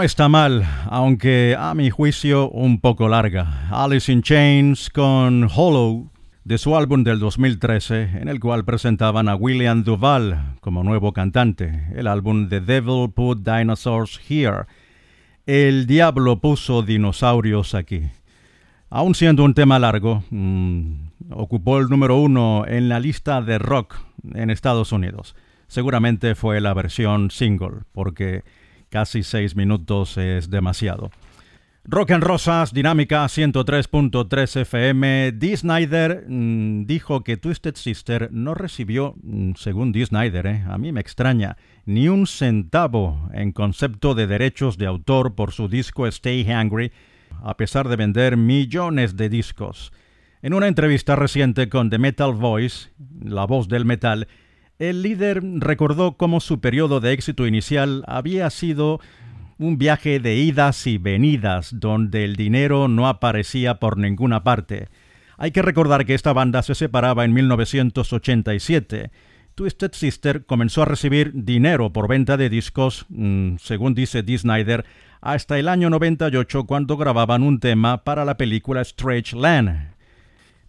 Está 0.06 0.28
mal, 0.28 0.64
aunque 0.88 1.56
a 1.58 1.74
mi 1.74 1.90
juicio 1.90 2.48
un 2.50 2.80
poco 2.80 3.08
larga. 3.08 3.68
Alice 3.72 4.10
in 4.12 4.22
Chains 4.22 4.88
con 4.88 5.48
Hollow 5.52 6.12
de 6.44 6.58
su 6.58 6.76
álbum 6.76 7.02
del 7.02 7.18
2013, 7.18 8.20
en 8.20 8.28
el 8.28 8.38
cual 8.38 8.64
presentaban 8.64 9.28
a 9.28 9.34
William 9.34 9.82
Duval 9.82 10.54
como 10.60 10.84
nuevo 10.84 11.12
cantante, 11.12 11.88
el 11.96 12.06
álbum 12.06 12.48
The 12.48 12.60
Devil 12.60 13.10
Put 13.12 13.44
Dinosaurs 13.44 14.20
Here. 14.28 14.66
El 15.44 15.88
diablo 15.88 16.40
puso 16.40 16.82
dinosaurios 16.82 17.74
aquí. 17.74 18.02
Aun 18.88 19.16
siendo 19.16 19.42
un 19.42 19.54
tema 19.54 19.80
largo, 19.80 20.22
mm, 20.30 20.92
ocupó 21.30 21.78
el 21.78 21.88
número 21.88 22.16
uno 22.16 22.64
en 22.64 22.88
la 22.88 23.00
lista 23.00 23.42
de 23.42 23.58
rock 23.58 23.96
en 24.34 24.50
Estados 24.50 24.92
Unidos. 24.92 25.34
Seguramente 25.66 26.36
fue 26.36 26.60
la 26.60 26.74
versión 26.74 27.32
single, 27.32 27.80
porque 27.90 28.44
casi 28.88 29.22
seis 29.22 29.56
minutos 29.56 30.16
es 30.16 30.50
demasiado. 30.50 31.10
Rock 31.88 32.10
en 32.10 32.20
Rosas, 32.20 32.74
Dinámica 32.74 33.24
103.3 33.24 34.62
FM. 34.62 35.30
Dee 35.30 35.56
Snyder 35.56 36.24
mm, 36.26 36.84
dijo 36.84 37.22
que 37.22 37.36
Twisted 37.36 37.76
Sister 37.76 38.28
no 38.32 38.54
recibió, 38.54 39.14
mm, 39.22 39.52
según 39.54 39.92
Dee 39.92 40.04
Snyder, 40.04 40.46
eh, 40.48 40.64
a 40.68 40.78
mí 40.78 40.90
me 40.90 41.00
extraña, 41.00 41.56
ni 41.84 42.08
un 42.08 42.26
centavo 42.26 43.30
en 43.32 43.52
concepto 43.52 44.16
de 44.16 44.26
derechos 44.26 44.78
de 44.78 44.86
autor 44.86 45.36
por 45.36 45.52
su 45.52 45.68
disco 45.68 46.08
Stay 46.08 46.44
Hungry, 46.50 46.90
a 47.44 47.56
pesar 47.56 47.88
de 47.88 47.94
vender 47.94 48.36
millones 48.36 49.16
de 49.16 49.28
discos. 49.28 49.92
En 50.42 50.54
una 50.54 50.66
entrevista 50.66 51.14
reciente 51.14 51.68
con 51.68 51.88
The 51.88 51.98
Metal 51.98 52.32
Voice, 52.32 52.90
la 53.22 53.46
voz 53.46 53.68
del 53.68 53.84
metal, 53.84 54.26
el 54.78 55.02
líder 55.02 55.42
recordó 55.56 56.16
cómo 56.16 56.40
su 56.40 56.60
periodo 56.60 57.00
de 57.00 57.12
éxito 57.12 57.46
inicial 57.46 58.04
había 58.06 58.50
sido 58.50 59.00
un 59.58 59.78
viaje 59.78 60.20
de 60.20 60.36
idas 60.36 60.86
y 60.86 60.98
venidas 60.98 61.70
donde 61.78 62.24
el 62.24 62.36
dinero 62.36 62.88
no 62.88 63.08
aparecía 63.08 63.76
por 63.76 63.96
ninguna 63.96 64.44
parte. 64.44 64.88
Hay 65.38 65.50
que 65.50 65.62
recordar 65.62 66.04
que 66.04 66.14
esta 66.14 66.32
banda 66.32 66.62
se 66.62 66.74
separaba 66.74 67.24
en 67.24 67.32
1987. 67.32 69.10
Twisted 69.54 69.92
Sister 69.92 70.44
comenzó 70.44 70.82
a 70.82 70.86
recibir 70.86 71.32
dinero 71.34 71.92
por 71.92 72.08
venta 72.08 72.36
de 72.36 72.50
discos, 72.50 73.06
mm, 73.08 73.56
según 73.58 73.94
dice 73.94 74.22
Dee 74.22 74.38
Snyder, 74.38 74.84
hasta 75.22 75.58
el 75.58 75.68
año 75.68 75.88
98 75.88 76.64
cuando 76.64 76.96
grababan 76.98 77.42
un 77.42 77.58
tema 77.58 78.04
para 78.04 78.26
la 78.26 78.36
película 78.36 78.82
Strange 78.82 79.34
Land, 79.34 79.95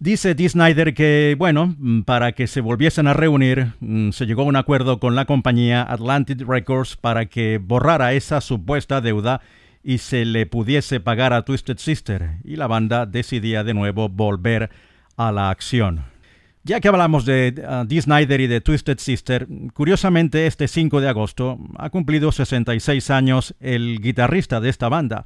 Dice 0.00 0.36
Dee 0.36 0.48
Snyder 0.48 0.94
que, 0.94 1.34
bueno, 1.36 1.74
mm, 1.76 2.02
para 2.02 2.30
que 2.30 2.46
se 2.46 2.60
volviesen 2.60 3.08
a 3.08 3.14
reunir, 3.14 3.72
mm, 3.80 4.10
se 4.10 4.26
llegó 4.26 4.42
a 4.42 4.44
un 4.44 4.54
acuerdo 4.54 5.00
con 5.00 5.16
la 5.16 5.24
compañía 5.24 5.82
Atlantic 5.82 6.40
Records 6.46 6.96
para 6.96 7.26
que 7.26 7.58
borrara 7.58 8.12
esa 8.12 8.40
supuesta 8.40 9.00
deuda 9.00 9.40
y 9.82 9.98
se 9.98 10.24
le 10.24 10.46
pudiese 10.46 11.00
pagar 11.00 11.32
a 11.32 11.42
Twisted 11.42 11.78
Sister, 11.78 12.36
y 12.44 12.54
la 12.54 12.68
banda 12.68 13.06
decidía 13.06 13.64
de 13.64 13.74
nuevo 13.74 14.08
volver 14.08 14.70
a 15.16 15.32
la 15.32 15.50
acción. 15.50 16.04
Ya 16.62 16.80
que 16.80 16.88
hablamos 16.88 17.24
de 17.24 17.54
uh, 17.56 17.84
Dee 17.84 18.00
Snyder 18.00 18.40
y 18.40 18.46
de 18.46 18.60
Twisted 18.60 18.98
Sister, 18.98 19.48
curiosamente 19.74 20.46
este 20.46 20.68
5 20.68 21.00
de 21.00 21.08
agosto 21.08 21.58
ha 21.76 21.90
cumplido 21.90 22.30
66 22.30 23.10
años 23.10 23.56
el 23.58 24.00
guitarrista 24.00 24.60
de 24.60 24.68
esta 24.68 24.88
banda, 24.88 25.24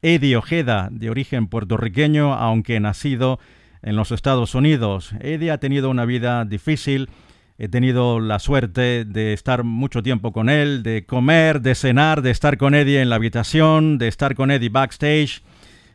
Eddie 0.00 0.36
Ojeda, 0.36 0.90
de 0.92 1.10
origen 1.10 1.48
puertorriqueño, 1.48 2.34
aunque 2.34 2.78
nacido 2.78 3.40
en 3.82 3.96
los 3.96 4.12
Estados 4.12 4.54
Unidos. 4.54 5.12
Eddie 5.20 5.50
ha 5.50 5.58
tenido 5.58 5.90
una 5.90 6.04
vida 6.04 6.44
difícil. 6.44 7.10
He 7.58 7.68
tenido 7.68 8.20
la 8.20 8.38
suerte 8.38 9.04
de 9.04 9.32
estar 9.32 9.62
mucho 9.64 10.02
tiempo 10.02 10.32
con 10.32 10.48
él, 10.48 10.82
de 10.82 11.04
comer, 11.04 11.60
de 11.60 11.74
cenar, 11.74 12.22
de 12.22 12.30
estar 12.30 12.56
con 12.56 12.74
Eddie 12.74 13.02
en 13.02 13.10
la 13.10 13.16
habitación, 13.16 13.98
de 13.98 14.08
estar 14.08 14.34
con 14.34 14.50
Eddie 14.50 14.70
backstage. 14.70 15.42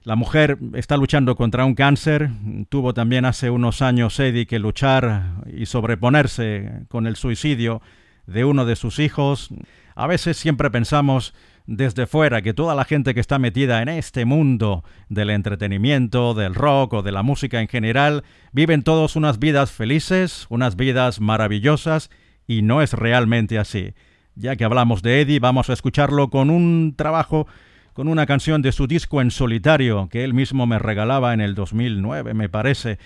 La 0.03 0.15
mujer 0.15 0.57
está 0.75 0.95
luchando 0.95 1.35
contra 1.35 1.65
un 1.65 1.75
cáncer. 1.75 2.29
Tuvo 2.69 2.93
también 2.93 3.25
hace 3.25 3.49
unos 3.49 3.81
años 3.81 4.19
Eddie 4.19 4.47
que 4.47 4.59
luchar 4.59 5.33
y 5.51 5.65
sobreponerse 5.65 6.85
con 6.87 7.07
el 7.07 7.15
suicidio 7.15 7.81
de 8.25 8.45
uno 8.45 8.65
de 8.65 8.75
sus 8.75 8.99
hijos. 8.99 9.49
A 9.95 10.07
veces 10.07 10.37
siempre 10.37 10.69
pensamos 10.69 11.33
desde 11.67 12.07
fuera 12.07 12.41
que 12.41 12.53
toda 12.53 12.73
la 12.73 12.85
gente 12.85 13.13
que 13.13 13.19
está 13.19 13.37
metida 13.39 13.81
en 13.81 13.89
este 13.89 14.23
mundo 14.23 14.83
del 15.09 15.29
entretenimiento, 15.29 16.33
del 16.33 16.55
rock 16.55 16.93
o 16.93 17.01
de 17.03 17.11
la 17.11 17.23
música 17.23 17.59
en 17.61 17.67
general, 17.67 18.23
viven 18.53 18.83
todos 18.83 19.17
unas 19.17 19.37
vidas 19.37 19.71
felices, 19.71 20.47
unas 20.49 20.77
vidas 20.77 21.19
maravillosas, 21.19 22.09
y 22.47 22.61
no 22.61 22.81
es 22.81 22.93
realmente 22.93 23.59
así. 23.59 23.93
Ya 24.35 24.55
que 24.55 24.63
hablamos 24.63 25.01
de 25.01 25.21
Eddie, 25.21 25.39
vamos 25.39 25.69
a 25.69 25.73
escucharlo 25.73 26.29
con 26.29 26.49
un 26.49 26.95
trabajo, 26.95 27.47
con 27.93 28.07
una 28.07 28.25
canción 28.25 28.61
de 28.61 28.71
su 28.71 28.87
disco 28.87 29.21
en 29.21 29.29
solitario, 29.29 30.07
que 30.09 30.23
él 30.23 30.33
mismo 30.33 30.67
me 30.67 30.79
regalaba 30.79 31.33
en 31.33 31.41
el 31.41 31.53
2009, 31.53 32.33
me 32.33 32.47
parece. 32.47 32.97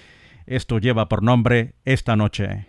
Esto 0.46 0.78
lleva 0.78 1.10
por 1.10 1.24
nombre 1.24 1.74
Esta 1.84 2.16
Noche. 2.16 2.68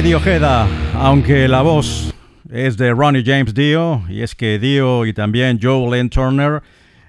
Eddie 0.00 0.14
Ojeda, 0.14 0.66
aunque 0.94 1.46
la 1.46 1.60
voz 1.60 2.14
es 2.50 2.78
de 2.78 2.90
Ronnie 2.90 3.22
James 3.22 3.52
Dio, 3.52 4.02
y 4.08 4.22
es 4.22 4.34
que 4.34 4.58
Dio 4.58 5.04
y 5.04 5.12
también 5.12 5.58
Joe 5.62 5.94
Lynn 5.94 6.08
Turner 6.08 6.62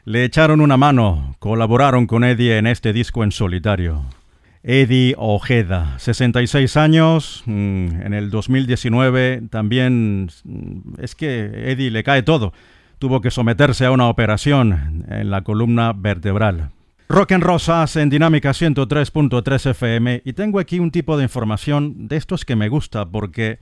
le 0.03 0.25
echaron 0.25 0.59
una 0.59 0.75
mano, 0.75 1.37
colaboraron 1.39 2.05
con 2.05 2.25
Eddie 2.25 2.57
en 2.57 2.67
este 2.67 2.91
disco 2.91 3.23
en 3.23 3.31
solitario. 3.31 4.03
Eddie 4.61 5.15
Ojeda, 5.17 5.95
66 5.99 6.75
años, 6.75 7.43
mm, 7.45 8.01
en 8.01 8.13
el 8.13 8.29
2019 8.29 9.43
también 9.49 10.29
mm, 10.43 11.01
es 11.01 11.15
que 11.15 11.71
Eddie 11.71 11.91
le 11.91 12.03
cae 12.03 12.23
todo. 12.23 12.51
Tuvo 12.99 13.21
que 13.21 13.31
someterse 13.31 13.85
a 13.85 13.91
una 13.91 14.09
operación 14.09 15.05
en 15.07 15.31
la 15.31 15.43
columna 15.43 15.93
vertebral. 15.95 16.71
Rock 17.11 17.31
en 17.31 17.41
Rosas 17.41 17.97
en 17.97 18.09
Dinámica 18.09 18.51
103.3 18.51 19.71
FM 19.71 20.21
y 20.23 20.31
tengo 20.31 20.59
aquí 20.59 20.79
un 20.79 20.91
tipo 20.91 21.17
de 21.17 21.23
información 21.23 22.07
de 22.07 22.15
estos 22.15 22.45
que 22.45 22.55
me 22.55 22.69
gusta 22.69 23.05
porque 23.05 23.59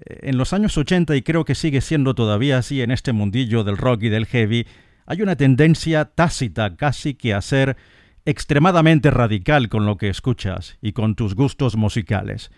eh, 0.00 0.18
en 0.22 0.36
los 0.36 0.52
años 0.52 0.76
80 0.76 1.14
y 1.14 1.22
creo 1.22 1.44
que 1.44 1.54
sigue 1.54 1.82
siendo 1.82 2.16
todavía 2.16 2.58
así 2.58 2.82
en 2.82 2.90
este 2.90 3.12
mundillo 3.12 3.62
del 3.62 3.76
rock 3.76 4.02
y 4.02 4.08
del 4.08 4.26
heavy, 4.26 4.66
hay 5.06 5.22
una 5.22 5.36
tendencia 5.36 6.04
tácita 6.06 6.74
casi 6.74 7.14
que 7.14 7.32
a 7.32 7.40
ser 7.42 7.76
extremadamente 8.24 9.12
radical 9.12 9.68
con 9.68 9.86
lo 9.86 9.96
que 9.96 10.08
escuchas 10.08 10.76
y 10.82 10.90
con 10.90 11.14
tus 11.14 11.36
gustos 11.36 11.76
musicales. 11.76 12.50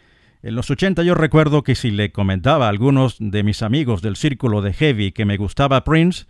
En 0.43 0.55
los 0.55 0.71
80 0.71 1.03
yo 1.03 1.15
recuerdo 1.15 1.63
que 1.63 1.75
si 1.75 1.91
le 1.91 2.11
comentaba 2.11 2.67
a 2.67 2.71
algunos 2.71 3.17
de 3.19 3.43
mis 3.43 3.61
amigos 3.61 4.01
del 4.01 4.17
círculo 4.17 4.63
de 4.63 4.73
heavy 4.73 5.13
que 5.13 5.27
me 5.27 5.37
gustaba 5.37 5.85
Prince, 5.85 6.25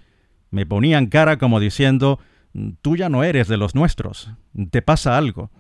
me 0.50 0.66
ponían 0.66 1.07
cara 1.07 1.38
como 1.38 1.61
diciendo 1.61 2.18
tú 2.82 2.96
ya 2.96 3.09
no 3.09 3.24
eres 3.24 3.48
de 3.48 3.57
los 3.57 3.74
nuestros, 3.74 4.30
te 4.70 4.82
pasa 4.82 5.16
algo, 5.16 5.50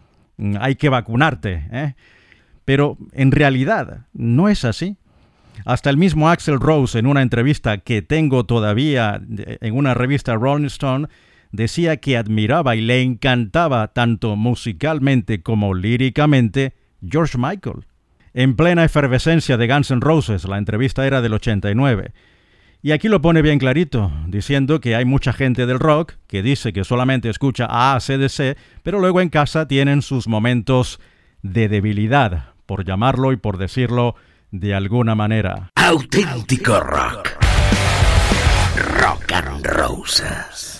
hay 0.60 0.76
que 0.76 0.88
vacunarte. 0.88 1.66
¿eh? 1.70 1.94
Pero 2.64 2.98
en 3.12 3.32
realidad 3.32 4.06
no 4.12 4.48
es 4.48 4.64
así. 4.64 4.96
Hasta 5.64 5.90
el 5.90 5.96
mismo 5.96 6.30
Axel 6.30 6.58
Rose 6.58 6.98
en 6.98 7.06
una 7.06 7.22
entrevista 7.22 7.78
que 7.78 8.00
tengo 8.02 8.44
todavía 8.44 9.20
en 9.28 9.76
una 9.76 9.94
revista 9.94 10.34
Rolling 10.34 10.66
Stone 10.66 11.08
decía 11.52 11.98
que 11.98 12.16
admiraba 12.16 12.74
y 12.74 12.80
le 12.80 13.02
encantaba 13.02 13.88
tanto 13.88 14.34
musicalmente 14.34 15.42
como 15.42 15.74
líricamente 15.74 16.74
George 17.06 17.36
Michael. 17.38 17.84
En 18.34 18.56
plena 18.56 18.84
efervescencia 18.84 19.58
de 19.58 19.68
Guns 19.68 19.90
N' 19.90 20.00
Roses, 20.00 20.48
la 20.48 20.56
entrevista 20.56 21.06
era 21.06 21.20
del 21.20 21.34
89, 21.34 22.12
y 22.82 22.90
aquí 22.90 23.08
lo 23.08 23.22
pone 23.22 23.42
bien 23.42 23.60
clarito, 23.60 24.10
diciendo 24.26 24.80
que 24.80 24.96
hay 24.96 25.04
mucha 25.04 25.32
gente 25.32 25.66
del 25.66 25.78
rock 25.78 26.14
que 26.26 26.42
dice 26.42 26.72
que 26.72 26.82
solamente 26.82 27.28
escucha 27.30 27.66
a 27.66 27.94
ACDC, 27.94 28.58
pero 28.82 28.98
luego 28.98 29.20
en 29.20 29.28
casa 29.28 29.68
tienen 29.68 30.02
sus 30.02 30.26
momentos 30.26 31.00
de 31.42 31.68
debilidad, 31.68 32.54
por 32.66 32.84
llamarlo 32.84 33.32
y 33.32 33.36
por 33.36 33.56
decirlo 33.56 34.16
de 34.50 34.74
alguna 34.74 35.14
manera. 35.14 35.70
Auténtico 35.76 36.80
rock. 36.80 37.30
Rock 38.98 39.32
and 39.32 39.64
Roses. 39.64 40.71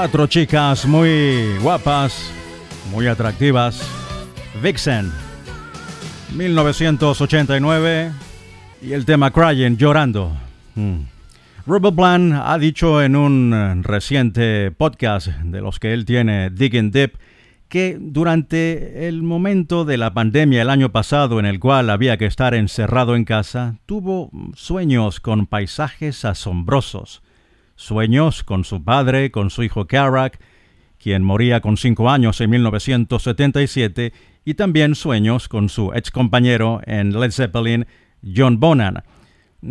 Cuatro 0.00 0.26
chicas 0.28 0.86
muy 0.86 1.58
guapas, 1.58 2.32
muy 2.90 3.06
atractivas. 3.06 3.86
Vixen. 4.62 5.12
1989 6.34 8.10
y 8.80 8.94
el 8.94 9.04
tema 9.04 9.30
Crying, 9.30 9.76
llorando. 9.76 10.34
Mm. 10.74 11.00
Robert 11.66 11.98
ha 12.42 12.56
dicho 12.58 13.02
en 13.02 13.14
un 13.14 13.82
reciente 13.84 14.70
podcast 14.70 15.26
de 15.26 15.60
los 15.60 15.78
que 15.78 15.92
él 15.92 16.06
tiene, 16.06 16.48
Digging 16.48 16.92
Deep, 16.92 17.18
que 17.68 17.98
durante 18.00 19.06
el 19.06 19.22
momento 19.22 19.84
de 19.84 19.98
la 19.98 20.14
pandemia 20.14 20.62
el 20.62 20.70
año 20.70 20.92
pasado 20.92 21.38
en 21.38 21.44
el 21.44 21.60
cual 21.60 21.90
había 21.90 22.16
que 22.16 22.24
estar 22.24 22.54
encerrado 22.54 23.16
en 23.16 23.26
casa, 23.26 23.76
tuvo 23.84 24.30
sueños 24.54 25.20
con 25.20 25.44
paisajes 25.46 26.24
asombrosos, 26.24 27.20
sueños 27.80 28.44
con 28.44 28.64
su 28.64 28.84
padre, 28.84 29.30
con 29.30 29.48
su 29.48 29.62
hijo 29.62 29.86
Karak, 29.86 30.38
quien 30.98 31.22
moría 31.22 31.60
con 31.60 31.78
cinco 31.78 32.10
años 32.10 32.40
en 32.40 32.50
1977, 32.50 34.12
y 34.44 34.54
también 34.54 34.94
sueños 34.94 35.48
con 35.48 35.68
su 35.68 35.92
ex 35.94 36.10
compañero 36.10 36.80
en 36.84 37.18
Led 37.18 37.32
Zeppelin, 37.32 37.86
John 38.22 38.60
Bonham. 38.60 38.96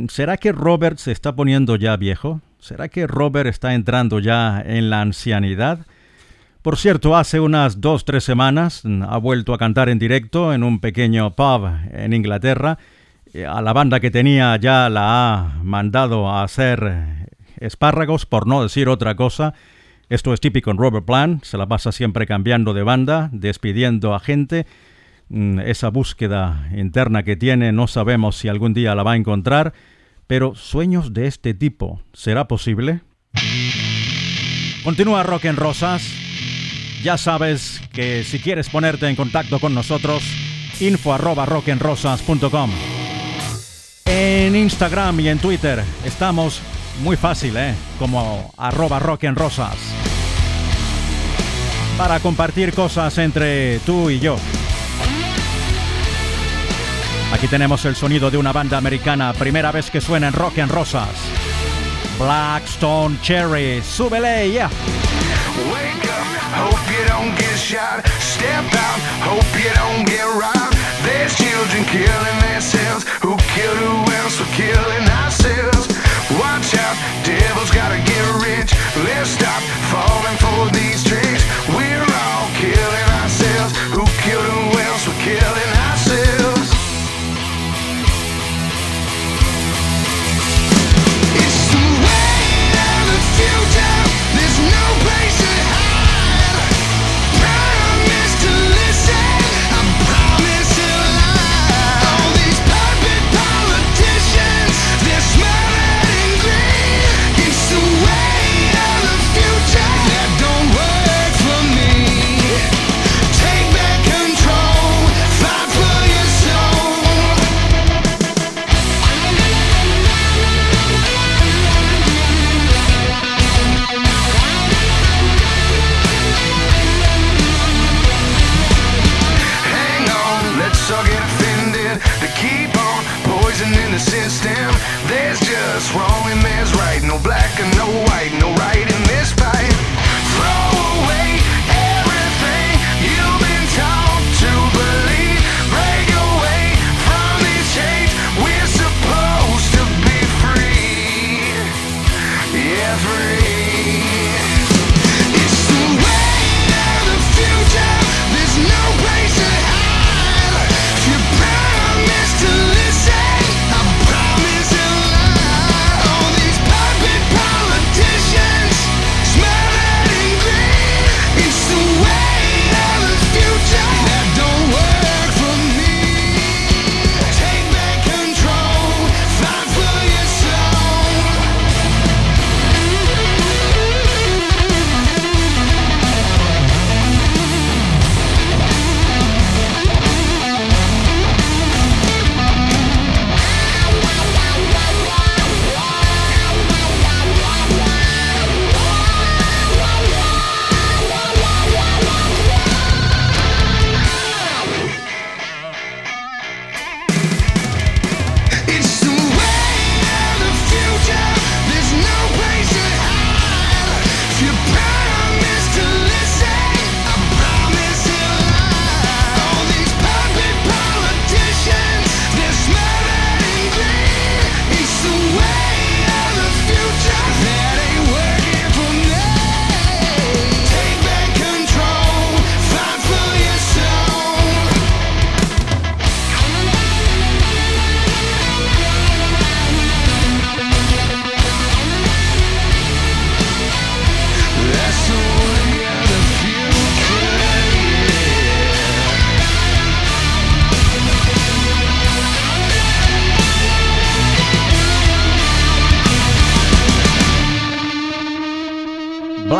¿Será 0.07 0.37
que 0.37 0.51
Robert 0.51 0.97
se 0.97 1.11
está 1.11 1.35
poniendo 1.35 1.75
ya 1.75 1.97
viejo? 1.97 2.41
¿Será 2.57 2.89
que 2.89 3.05
Robert 3.05 3.47
está 3.47 3.75
entrando 3.75 4.19
ya 4.19 4.61
en 4.65 4.89
la 4.89 5.01
ancianidad? 5.01 5.85
Por 6.63 6.77
cierto, 6.77 7.15
hace 7.15 7.39
unas 7.39 7.79
dos, 7.79 8.05
tres 8.05 8.23
semanas 8.23 8.81
mm, 8.83 9.03
ha 9.03 9.17
vuelto 9.17 9.53
a 9.53 9.57
cantar 9.57 9.87
en 9.87 9.99
directo 9.99 10.53
en 10.53 10.63
un 10.63 10.79
pequeño 10.79 11.35
pub 11.35 11.69
en 11.91 12.13
Inglaterra. 12.13 12.79
Eh, 13.33 13.45
a 13.45 13.61
la 13.61 13.71
banda 13.71 13.99
que 13.99 14.09
tenía 14.09 14.57
ya 14.57 14.89
la 14.89 15.33
ha 15.33 15.63
mandado 15.63 16.27
a 16.27 16.43
hacer 16.43 17.29
espárragos, 17.59 18.25
por 18.25 18.47
no 18.47 18.63
decir 18.63 18.89
otra 18.89 19.15
cosa. 19.15 19.53
Esto 20.09 20.33
es 20.33 20.39
típico 20.39 20.71
en 20.71 20.77
Robert 20.77 21.05
Plant, 21.05 21.43
se 21.43 21.57
la 21.57 21.67
pasa 21.67 21.91
siempre 21.91 22.25
cambiando 22.25 22.73
de 22.73 22.83
banda, 22.83 23.29
despidiendo 23.31 24.15
a 24.15 24.19
gente. 24.19 24.65
Mm, 25.29 25.59
esa 25.59 25.89
búsqueda 25.89 26.67
interna 26.75 27.21
que 27.21 27.35
tiene 27.35 27.71
no 27.71 27.85
sabemos 27.85 28.35
si 28.35 28.47
algún 28.47 28.73
día 28.73 28.95
la 28.95 29.03
va 29.03 29.11
a 29.11 29.17
encontrar, 29.17 29.73
pero 30.25 30.55
sueños 30.55 31.13
de 31.13 31.27
este 31.27 31.53
tipo, 31.53 32.01
¿será 32.13 32.47
posible? 32.47 33.01
Continúa 34.83 35.21
Rock 35.23 35.45
en 35.45 35.55
Rosas. 35.55 36.01
Ya 37.03 37.17
sabes 37.17 37.81
que 37.93 38.23
si 38.23 38.39
quieres 38.39 38.69
ponerte 38.69 39.07
en 39.07 39.15
contacto 39.15 39.59
con 39.59 39.75
nosotros, 39.75 40.23
info 40.79 41.13
arroba 41.13 41.45
rockenrosas.com. 41.45 42.71
En 44.05 44.55
Instagram 44.55 45.19
y 45.19 45.29
en 45.29 45.37
Twitter 45.37 45.83
estamos 46.03 46.61
muy 46.99 47.17
fácil, 47.17 47.55
¿eh? 47.57 47.75
Como 47.97 48.51
arroba 48.57 48.99
rockenrosas. 48.99 49.75
Para 51.97 52.19
compartir 52.19 52.73
cosas 52.73 53.17
entre 53.17 53.79
tú 53.79 54.09
y 54.09 54.19
yo. 54.19 54.37
Aquí 57.33 57.47
tenemos 57.47 57.85
el 57.85 57.95
sonido 57.95 58.31
de 58.31 58.37
una 58.37 58.51
banda 58.51 58.77
americana, 58.77 59.33
primera 59.33 59.71
vez 59.71 59.91
que 59.91 60.01
suena 60.01 60.27
en 60.27 60.33
Rock 60.33 60.57
en 60.57 60.69
Rosas. 60.69 61.09
Blackstone 62.17 63.19
Cherry, 63.21 63.81
súbele 63.81 64.51
ya. 64.51 64.69
Hope 66.59 66.79
you 66.91 67.05
don't 67.07 67.37
get 67.37 67.57
shot. 67.57 68.03
Step 68.19 68.65
out. 68.73 68.99
Hope 69.23 69.45
you 69.55 69.69
don't 69.75 70.05
get 70.05 70.25
robbed. 70.35 70.75
There's 71.05 71.35
children 71.37 71.85
killing 71.85 72.39
themselves. 72.51 73.05
Who 73.21 73.37
killed 73.53 73.77
who 73.77 74.11
else? 74.11 74.39
We're 74.39 74.55
killing 74.57 75.07
ourselves. 75.23 75.98
Watch 76.39 76.75
out. 76.75 76.97
Devil's 77.23 77.71
gotta 77.71 77.97
get 78.03 78.23
rich. 78.43 78.71
Let's 79.05 79.29
stop 79.29 79.61
falling 79.93 80.37
for 80.37 80.69
these 80.75 81.03
tricks. 81.03 81.43
We're 81.69 82.08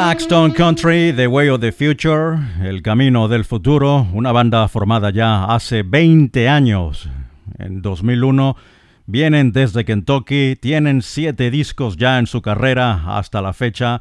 Blackstone 0.02 0.54
Country, 0.54 1.12
The 1.14 1.28
Way 1.28 1.50
of 1.50 1.60
the 1.60 1.74
Future, 1.74 2.40
El 2.64 2.82
Camino 2.82 3.28
del 3.28 3.44
Futuro, 3.44 4.08
una 4.14 4.32
banda 4.32 4.66
formada 4.70 5.10
ya 5.10 5.44
hace 5.44 5.84
20 5.84 6.48
años. 6.48 7.10
En 7.58 7.82
2001 7.82 8.56
vienen 9.08 9.52
desde 9.52 9.84
Kentucky, 9.84 10.56
tienen 10.56 11.02
7 11.02 11.52
discos 11.52 11.98
ya 11.98 12.18
en 12.18 12.28
su 12.28 12.42
carrera 12.42 13.18
hasta 13.18 13.42
la 13.42 13.52
fecha. 13.52 14.00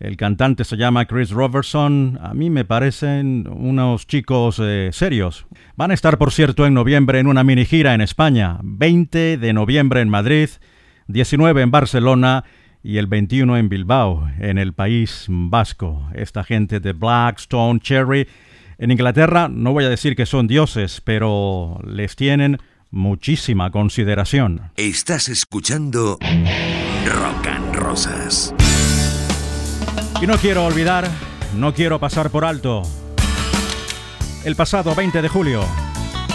El 0.00 0.16
cantante 0.16 0.64
se 0.64 0.76
llama 0.76 1.06
Chris 1.06 1.30
Robertson. 1.30 2.18
A 2.20 2.34
mí 2.34 2.50
me 2.50 2.64
parecen 2.64 3.48
unos 3.48 4.08
chicos 4.08 4.60
eh, 4.60 4.90
serios. 4.92 5.46
Van 5.76 5.92
a 5.92 5.94
estar, 5.94 6.18
por 6.18 6.32
cierto, 6.32 6.66
en 6.66 6.74
noviembre 6.74 7.20
en 7.20 7.28
una 7.28 7.44
mini 7.44 7.64
gira 7.64 7.94
en 7.94 8.00
España. 8.00 8.58
20 8.64 9.38
de 9.38 9.52
noviembre 9.52 10.00
en 10.00 10.08
Madrid, 10.08 10.48
19 11.06 11.62
en 11.62 11.70
Barcelona 11.70 12.44
y 12.82 12.98
el 12.98 13.06
21 13.06 13.56
en 13.56 13.68
Bilbao, 13.68 14.28
en 14.38 14.58
el 14.58 14.72
País 14.72 15.26
Vasco. 15.28 16.08
Esta 16.14 16.44
gente 16.44 16.80
de 16.80 16.92
Blackstone 16.92 17.80
Cherry. 17.80 18.28
En 18.78 18.90
Inglaterra 18.90 19.48
no 19.48 19.72
voy 19.72 19.84
a 19.84 19.88
decir 19.88 20.14
que 20.14 20.26
son 20.26 20.46
dioses, 20.46 21.00
pero 21.02 21.80
les 21.84 22.16
tienen 22.16 22.58
muchísima 22.90 23.70
consideración. 23.70 24.70
Estás 24.76 25.28
escuchando 25.28 26.18
Rock 27.04 27.46
and 27.46 27.74
Rosas. 27.74 28.54
Y 30.22 30.26
no 30.26 30.36
quiero 30.36 30.66
olvidar, 30.66 31.08
no 31.56 31.74
quiero 31.74 31.98
pasar 31.98 32.30
por 32.30 32.44
alto. 32.44 32.82
El 34.44 34.56
pasado 34.56 34.94
20 34.94 35.20
de 35.20 35.28
julio 35.28 35.64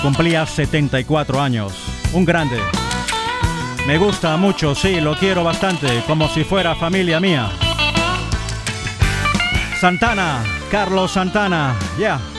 cumplía 0.01 0.45
74 0.45 1.41
años. 1.41 1.73
Un 2.13 2.25
grande. 2.25 2.57
Me 3.85 3.97
gusta 3.97 4.37
mucho, 4.37 4.73
sí, 4.75 5.01
lo 5.01 5.13
quiero 5.15 5.43
bastante, 5.43 6.03
como 6.07 6.29
si 6.29 6.45
fuera 6.45 6.73
familia 6.73 7.19
mía. 7.19 7.49
Santana, 9.79 10.41
Carlos 10.71 11.11
Santana, 11.11 11.75
ya. 11.99 12.32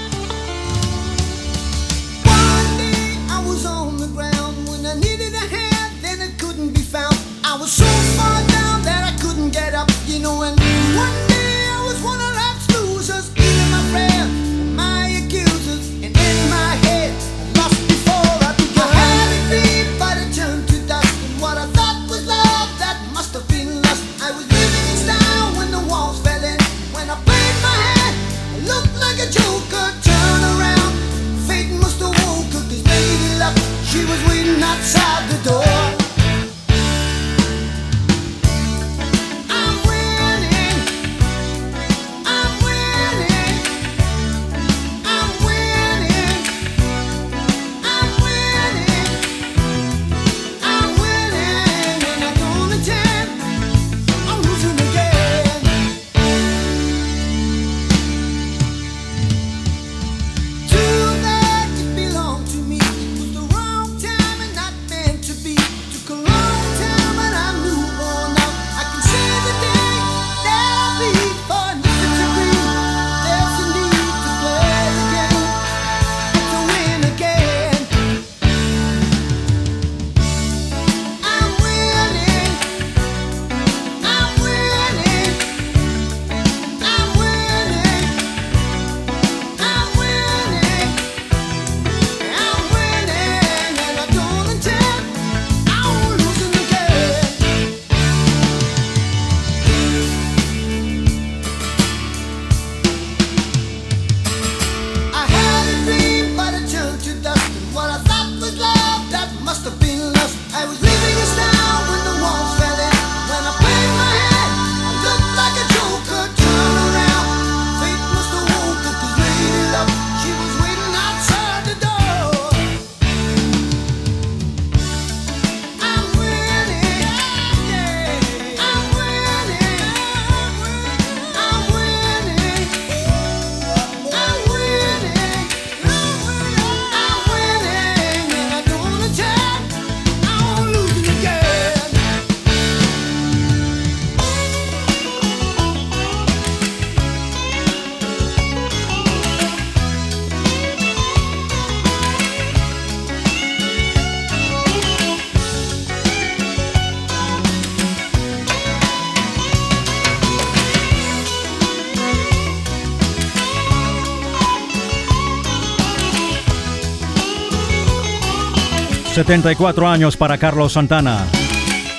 ...74 169.14 169.88
años 169.88 170.16
para 170.16 170.38
Carlos 170.38 170.72
Santana... 170.72 171.24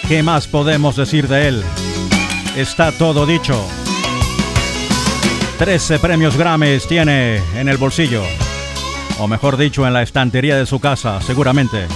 ¿Qué 0.07 0.21
más 0.21 0.47
podemos 0.47 0.95
decir 0.95 1.27
de 1.27 1.47
él? 1.47 1.63
Está 2.55 2.91
todo 2.91 3.25
dicho. 3.25 3.59
13 5.57 5.97
premios 5.97 6.37
Grammys 6.37 6.87
tiene 6.87 7.41
en 7.55 7.69
el 7.69 7.77
bolsillo. 7.77 8.21
O 9.19 9.27
mejor 9.27 9.57
dicho, 9.57 9.87
en 9.87 9.93
la 9.93 10.03
estantería 10.03 10.57
de 10.57 10.67
su 10.67 10.79
casa, 10.79 11.19
seguramente. 11.21 11.87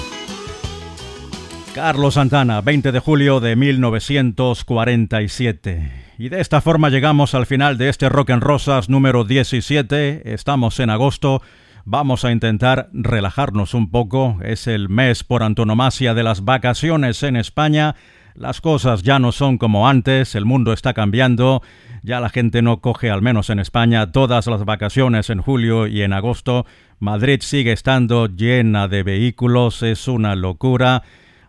Carlos 1.76 2.16
Santana, 2.16 2.62
20 2.62 2.92
de 2.92 3.00
julio 3.00 3.40
de 3.40 3.56
1947. 3.56 5.92
Y 6.18 6.30
de 6.30 6.42
esta 6.42 6.62
forma 6.62 6.90
llegamos 6.90 7.36
al 7.36 7.46
final 7.46 7.78
de 7.78 7.90
este 7.90 8.10
Rock 8.10 8.32
en 8.32 8.42
Rosas 8.42 8.90
número 8.90 9.24
17. 9.24 10.34
Estamos 10.34 10.80
en 10.80 10.90
agosto. 10.90 11.44
Vamos 11.92 12.24
a 12.24 12.32
intentar 12.32 12.88
relajarnos 12.94 13.74
un 13.74 13.90
poco. 13.90 14.38
Es 14.44 14.68
el 14.68 14.90
mes 14.90 15.24
por 15.24 15.42
antonomasia 15.42 16.14
de 16.14 16.22
las 16.22 16.46
vacaciones 16.46 17.24
en 17.24 17.36
España. 17.36 17.96
Las 18.36 18.62
cosas 18.62 19.02
ya 19.02 19.18
no 19.18 19.32
son 19.32 19.58
como 19.58 19.90
antes, 19.90 20.36
el 20.36 20.46
mundo 20.46 20.72
está 20.72 20.94
cambiando, 20.94 21.64
ya 22.04 22.20
la 22.20 22.30
gente 22.30 22.62
no 22.62 22.80
coge, 22.80 23.10
al 23.10 23.24
menos 23.24 23.50
en 23.50 23.58
España, 23.58 24.12
todas 24.12 24.46
las 24.46 24.66
vacaciones 24.66 25.32
en 25.32 25.42
julio 25.42 25.88
y 25.88 26.04
en 26.04 26.14
agosto. 26.14 26.68
Madrid 27.00 27.40
sigue 27.42 27.72
estando 27.72 28.28
llena 28.28 28.88
de 28.88 29.02
vehículos, 29.02 29.82
es 29.82 30.08
una 30.08 30.36
locura. 30.36 31.02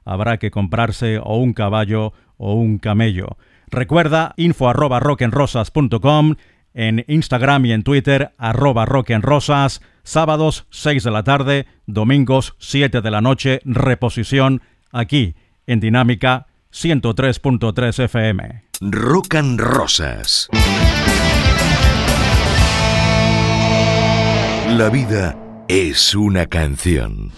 Habrá 0.07 0.39
que 0.39 0.51
comprarse 0.51 1.19
o 1.23 1.37
un 1.37 1.53
caballo 1.53 2.15
o 2.39 2.55
un 2.55 2.79
camello. 2.79 3.37
Recuerda 3.69 4.33
info 4.39 4.71
arroba 4.71 5.01
rock'n'rosas.com 5.01 6.37
en 6.73 7.05
Instagram 7.09 7.67
y 7.67 7.73
en 7.73 7.83
Twitter 7.83 8.33
arroba 8.39 8.87
rock'n'rosas 8.87 9.83
sábados 10.03 10.67
6 10.71 11.05
de 11.05 11.11
la 11.11 11.23
tarde, 11.25 11.67
domingos 11.87 12.55
7 12.59 13.01
de 13.01 13.11
la 13.11 13.21
noche, 13.21 13.61
reposición 13.65 14.63
aquí 14.93 15.35
en 15.67 15.81
Dinámica 15.81 16.47
103.3 16.73 18.05
FM. 18.05 18.65
Rock 18.81 19.35
and 19.35 19.61
Rosas. 19.61 20.49
La 24.69 24.89
vida 24.89 25.37
es 25.69 26.15
una 26.15 26.47
canción. 26.47 27.33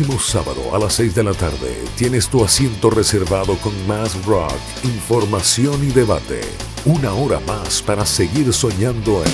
Próximo 0.00 0.18
sábado 0.18 0.74
a 0.74 0.78
las 0.78 0.94
6 0.94 1.14
de 1.14 1.22
la 1.24 1.34
tarde 1.34 1.84
tienes 1.96 2.28
tu 2.28 2.42
asiento 2.42 2.88
reservado 2.88 3.56
con 3.58 3.86
más 3.86 4.24
rock, 4.24 4.54
información 4.84 5.86
y 5.86 5.92
debate. 5.92 6.40
Una 6.86 7.12
hora 7.12 7.38
más 7.40 7.82
para 7.82 8.06
seguir 8.06 8.50
soñando 8.52 9.22
en 9.22 9.30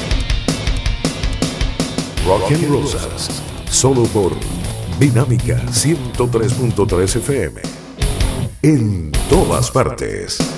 Rock 2.27 2.51
and 2.53 2.69
Rosas, 2.69 3.43
solo 3.71 4.05
por 4.05 4.33
Dinámica 4.99 5.63
103.3 5.67 7.17
FM. 7.17 7.61
En 8.63 9.13
todas 9.29 9.71
partes. 9.71 10.56